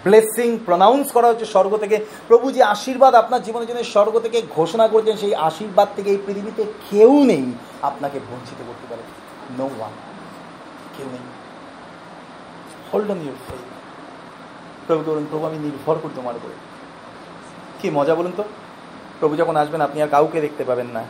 [0.05, 4.88] ব্লেসিং প্রনাউন্স করা হচ্ছে স্বর্গ থেকে। প্রভু যে আশীর্বাদ আপনার জীবনের জন্য স্বর্গ থেকে ঘোষণা
[4.88, 9.21] করছেন, সেই আশীর্বাদ থেকে এই পৃথিবীতে কেউ নেই আপনাকে বঞ্চিত করতে পারে।
[9.61, 9.92] ওয়ান
[10.96, 11.24] কেউ নেই
[12.92, 13.64] হোল্ড অন ইউর ফেথ
[14.86, 16.53] প্রভু বলুন, প্রভু, আমি নির্ভর করি তোমার উপরে।
[17.80, 18.44] কি মজা বলুন তো?
[19.20, 21.05] প্রভু যখন আসবেন, আপনি আর কাউকে দেখতে পাবেন না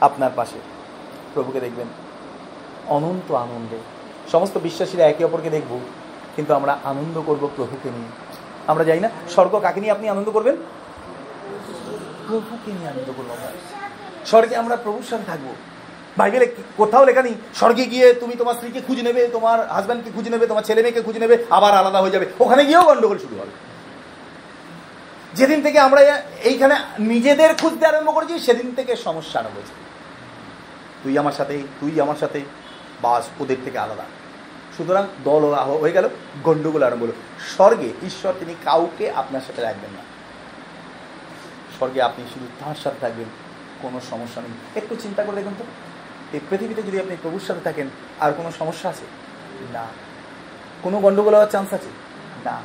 [0.00, 0.58] আপনার পাশে।
[1.34, 1.86] প্রভুকে দেখবেন
[2.86, 3.78] অনন্ত আনন্দে।
[4.32, 5.80] সমস্ত বিশ্বাসীরা একে অপরকে দেখব,
[6.36, 8.08] কিন্তু আমরা আনন্দ করব প্রভুকে নিয়ে।
[8.66, 9.10] আমরা যাই না?
[9.30, 10.56] স্বর্গ কাকে নিয়ে আপনি আনন্দ করবেন?
[12.28, 13.52] প্রভুকে নিয়ে আনন্দ করব আমরা।
[14.26, 15.54] স্বর্গে আমরা প্রভুর সাথে থাকব।
[16.16, 20.46] বাইবেলে কোথাও লেখা নেই, স্বর্গে গিয়ে তুমি তোমার স্ত্রীকে খুঁজে নেবে, তোমার হাজব্যান্ডকে খুঁজে নেবে,
[20.46, 23.50] তোমার ছেলে মেয়েকে খুঁজে নেবে, আবার আলাদা হয়ে যাবে। ওখানে গিয়েও গন্ডগোল শুরু হবে।
[25.34, 26.00] যেদিন থেকে আমরা
[26.42, 29.72] এইখানে নিজেদের খুঁজতে আরম্ভ করেছি, সেদিন থেকে সমস্যা আরম্ভ হয়েছে।
[31.02, 32.40] তুই আমার সাথে, তুই আমার সাথে,
[33.02, 34.04] বাস ওদের থেকে আলাদা।
[34.76, 36.08] সুতরাং দল হয়ে গেল,
[36.42, 37.12] গন্ডগোল আরম্ভ হলো।
[37.54, 40.02] স্বর্গে ঈশ্বর তিনি কাউকে আপনার সাথে রাখবেন না।
[41.76, 43.26] স্বর্গে আপনি শুধু তার সাথে থাকবেন,
[43.82, 45.64] কোনো সমস্যা নেই। একটু চিন্তা করে দেখুন তো।
[46.32, 47.88] এই পৃথিবীতে যদি আপনি প্রভুর সাথে থাকেন,
[48.20, 49.04] আর কোনো সমস্যা আছে?
[49.72, 49.86] না।
[50.82, 51.88] কোনো গন্ডগোল হওয়ার চান্স আছে?
[52.44, 52.60] না।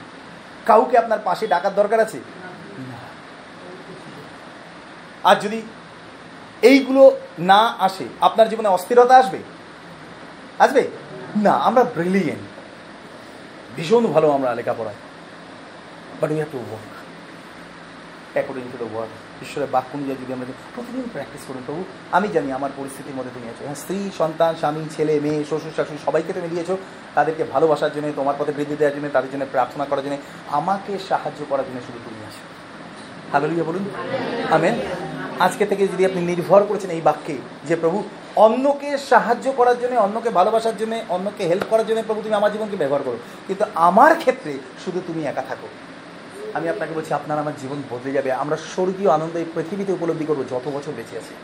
[0.65, 2.17] কাউকে আপনার পাশে ডাকার দরকার আছে?
[2.77, 2.97] না।
[5.29, 5.61] আর যদি
[6.61, 9.39] এইগুলো না আসে, আপনার জীবনে অস্থিরতা আসবে?
[10.59, 10.87] আসবে?
[11.35, 12.43] না, আমরা ব্রিলিয়েন্ট
[13.75, 14.95] ভীষণ ভালো আমরা লেখাপড়ায়।
[16.21, 16.95] But we have to work
[18.33, 19.11] according to the word
[19.41, 23.49] ঈশ্বরের বাক্য অনুযায়ী যদি আমরা প্রতিদিন প্র্যাকটিস করুন প্রভু, আমি জানি আমার পরিস্থিতির মধ্যে তুমি
[23.49, 26.71] আছো। হ্যাঁ স্ত্রী, সন্তান, স্বামী, ছেলে, মেয়ে, শ্বশুর, শাশুড়ি, সবাইকে তুমি দিয়েছ।
[27.15, 30.17] তাদেরকে ভালোবাসার জন্য, তোমার পথে বৃদ্ধি দেওয়ার জন্য, তাদের জন্য, প্রার্থনা করার জন্য,
[30.47, 32.43] আমাকে সাহায্য করার জন্য শুধু তুমি আছো।
[33.31, 33.85] হালেলুয়া বলুন।
[34.51, 34.73] আমেন
[35.39, 38.03] আজকে থেকে যদি আপনি নির্ভর করেছেন এই বাক্যে যে, প্রভু,
[38.35, 42.77] অন্যকে সাহায্য করার জন্য, অন্যকে ভালোবাসার জন্য, অন্যকে হেল্প করার জন্য, প্রভু, তুমি আমার জীবনকে
[42.77, 43.17] ব্যবহার করো।
[43.47, 45.67] কিন্তু আমার ক্ষেত্রে শুধু তুমি একা থাকো।
[46.57, 50.39] আমি আপনাকে বলছি, আপনার আমার জীবন বদলে যাবে। আমরা স্বর্গীয় আনন্দ এই পৃথিবীতে উপলব্ধি করব
[50.39, 51.35] যত বছর বেঁচে আছি।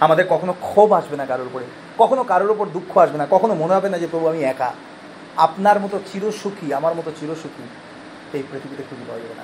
[0.00, 1.64] আমাদের কখনো ক্ষোভ আসবে না কারোর উপরে।
[1.98, 4.72] কখনো কারোর উপর দুঃখ আসবে না। কখনো মনে হবে না যে, প্রভু, আমি একা।
[5.36, 7.62] আপনার মতো চিরসুখী, আমার মতো চিরসুখী
[8.36, 9.42] এই পৃথিবীতে খুঁজে পাওয়া যাবে না।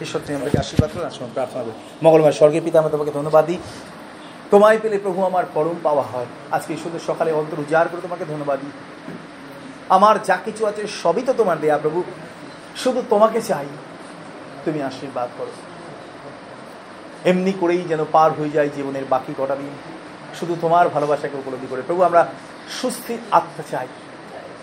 [0.00, 1.72] ঈশ্বর, তুমি আমাকে আশীর্বাদ করুন আসুন প্রার্থনা করি
[2.02, 3.58] মঙ্গলবার স্বর্গের পিতা, আমরা তোমাকে ধন্যবাদ দিই।
[4.50, 8.60] তোমায় পেলে প্রভু আমার পরম পাওয়া হয়। আজকে শুধু সকালে অন্তর উজাড় করে তোমাকে ধন্যবাদ
[8.60, 8.70] দিই।
[9.88, 12.02] আমার যা কিছু আছে সবই তো তোমার দেয়া, প্রভু।
[12.76, 13.66] শুধু তোমাকে চাই।
[14.64, 15.50] তুমি আশীর্বাদ করো।
[17.24, 19.70] এমনি করেই যেন পার হয়ে যায় জীবনের বাকি কটা দিন।
[20.40, 22.28] শুধু তোমার ভালোবাসাকে উপলব্ধি করে। প্রভু, আমরা
[22.82, 23.86] সুস্থির আত্মা চাই।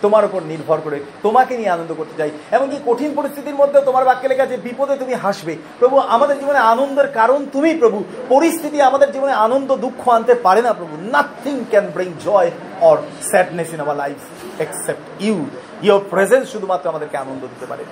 [0.02, 4.28] তোমার উপর নির্ভর করে তোমাকে নিয়ে আনন্দ করতে চাই। এমনকি কঠিন পরিস্থিতির মধ্যে তোমার বাক্যে
[4.28, 9.34] লেখা যে বিপদে তুমি হাসবে। প্রভু, আমাদের জীবনে আনন্দের কারণ তুমি প্রভু। পরিস্থিতি আমাদের জীবনে
[9.34, 14.62] আনন্দ, দুঃখ আনতে পারে না প্রভু। Nothing can bring joy or sadness in our life
[14.62, 15.46] except you
[15.82, 17.84] your presence শুধুমাত্র আমাদেরকে আনন্দ দিতে পারে।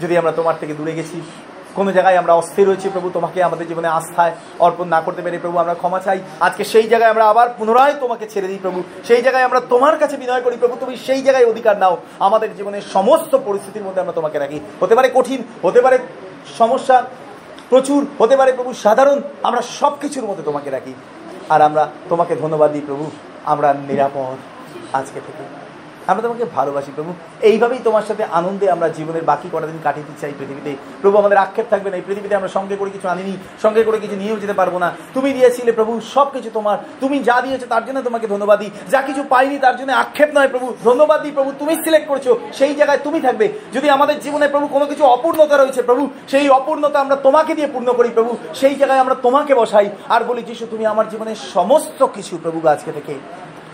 [0.00, 1.20] যদি আমরা তোমার থেকে দূরে গেছি,
[1.74, 5.58] কোনো জায়গায় আমরা অস্থির হয়েছি প্রভু, তোমাকে আমাদের জীবনে আস্থায় অর্পণ না করতে পেরে প্রভু,
[5.58, 9.44] আমরা ক্ষমা চাই। আজকে সেই জায়গায় আমরা আবার পুনরায় তোমাকে ছেড়ে দিই প্রভু। সেই জায়গায়
[9.44, 13.82] আমরা তোমার কাছে বিনয় করি প্রভু, তুমি সেই জায়গায় অধিকার নাও। আমাদের জীবনের সমস্ত পরিস্থিতির
[13.82, 15.98] মধ্যে আমরা তোমাকে রাখি। হতে পারে কঠিন, হতে পারে
[16.58, 17.04] সমস্যা,
[17.68, 20.94] প্রচুর, হতে পারে প্রভু, সাধারণ, আমরা সব কিছুর মধ্যে তোমাকে রাখি।
[21.48, 23.10] আর আমরা তোমাকে ধন্যবাদ দিই প্রভু,
[23.44, 24.36] আমরা নিরাপদ
[24.92, 25.63] আজকে থেকে।
[26.06, 30.20] আমরা তোমাকে ভালোবাসি, প্রভু। এইভাবেই তোমার সাথে আনন্দে আমরা জীবনের বাকি কটা দিন কাটিয়ে দিতে
[30.20, 33.84] চাই পৃথিবীতে। প্রভু, আমাদের আক্ষেপ থাকবে না। এই পৃথিবীতে আমরা সঙ্গে করে কিছু আনিনি, সঙ্গে
[33.84, 37.62] করে কিছু নিয়েও যেতে পারব না। তুমি দিয়েছিলে, প্রভু সব কিছু তোমার। তুমি যা দিয়েছ,
[37.68, 41.32] তার জন্য তোমাকে ধন্যবাদ দিই। যা কিছু পাইনি, তার জন্য আক্ষেপ নয়, প্রভু। ধন্যবাদ দিই,
[41.32, 45.56] প্রভু। তুমি সিলেক্ট করেছ, সেই জায়গায় তুমি থাকবে। যদি আমাদের জীবনে, প্রভু, কোনো কিছু অপূর্ণতা
[45.56, 49.90] রয়েছে, প্রভু, সেই অপূর্ণতা আমরা তোমাকে দিয়ে পূর্ণ করি, প্রভু। সেই জায়গায় আমরা তোমাকে বসাই।
[50.08, 53.14] আর বলি, যিশু, তুমি আমার জীবনের সমস্ত কিছু, প্রভু আজকে থেকে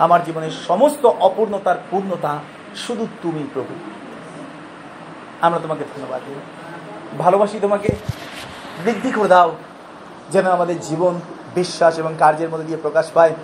[0.00, 2.38] আমার জীবনের সমস্ত অপূর্ণতার পূর্ণতা
[2.76, 3.74] শুধু তুমি প্রভু।
[5.40, 6.34] আমরা তোমাকে ধন্যবাদ দিই।
[7.18, 7.96] ভালোবাসি তোমাকে।
[8.84, 9.56] বৃদ্ধি করে দাও।
[10.30, 11.20] যেন আমাদের জীবন,
[11.54, 13.34] বিশ্বাস এবং কার্যের মধ্যে দিয়ে প্রকাশ পায়।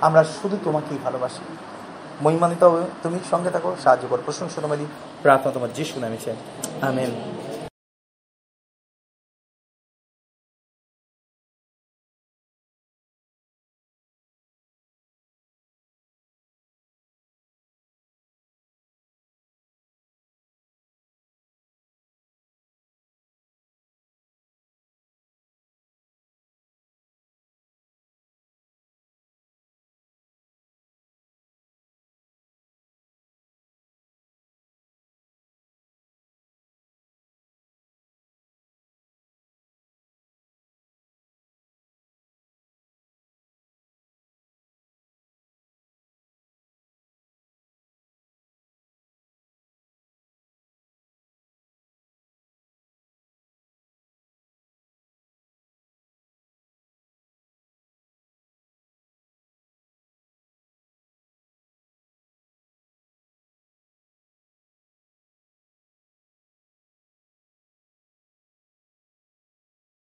[0.00, 1.56] আমরা শুধু তোমাকেই ভালোবাসি।
[2.22, 4.86] মহিমানিত তুমি সঙ্গে থাকো, সাহায্য করো। প্রশংসা তোমারই,
[5.22, 6.36] প্রার্থনা তোমার যিশু নামে চাই
[6.82, 7.33] আমেন।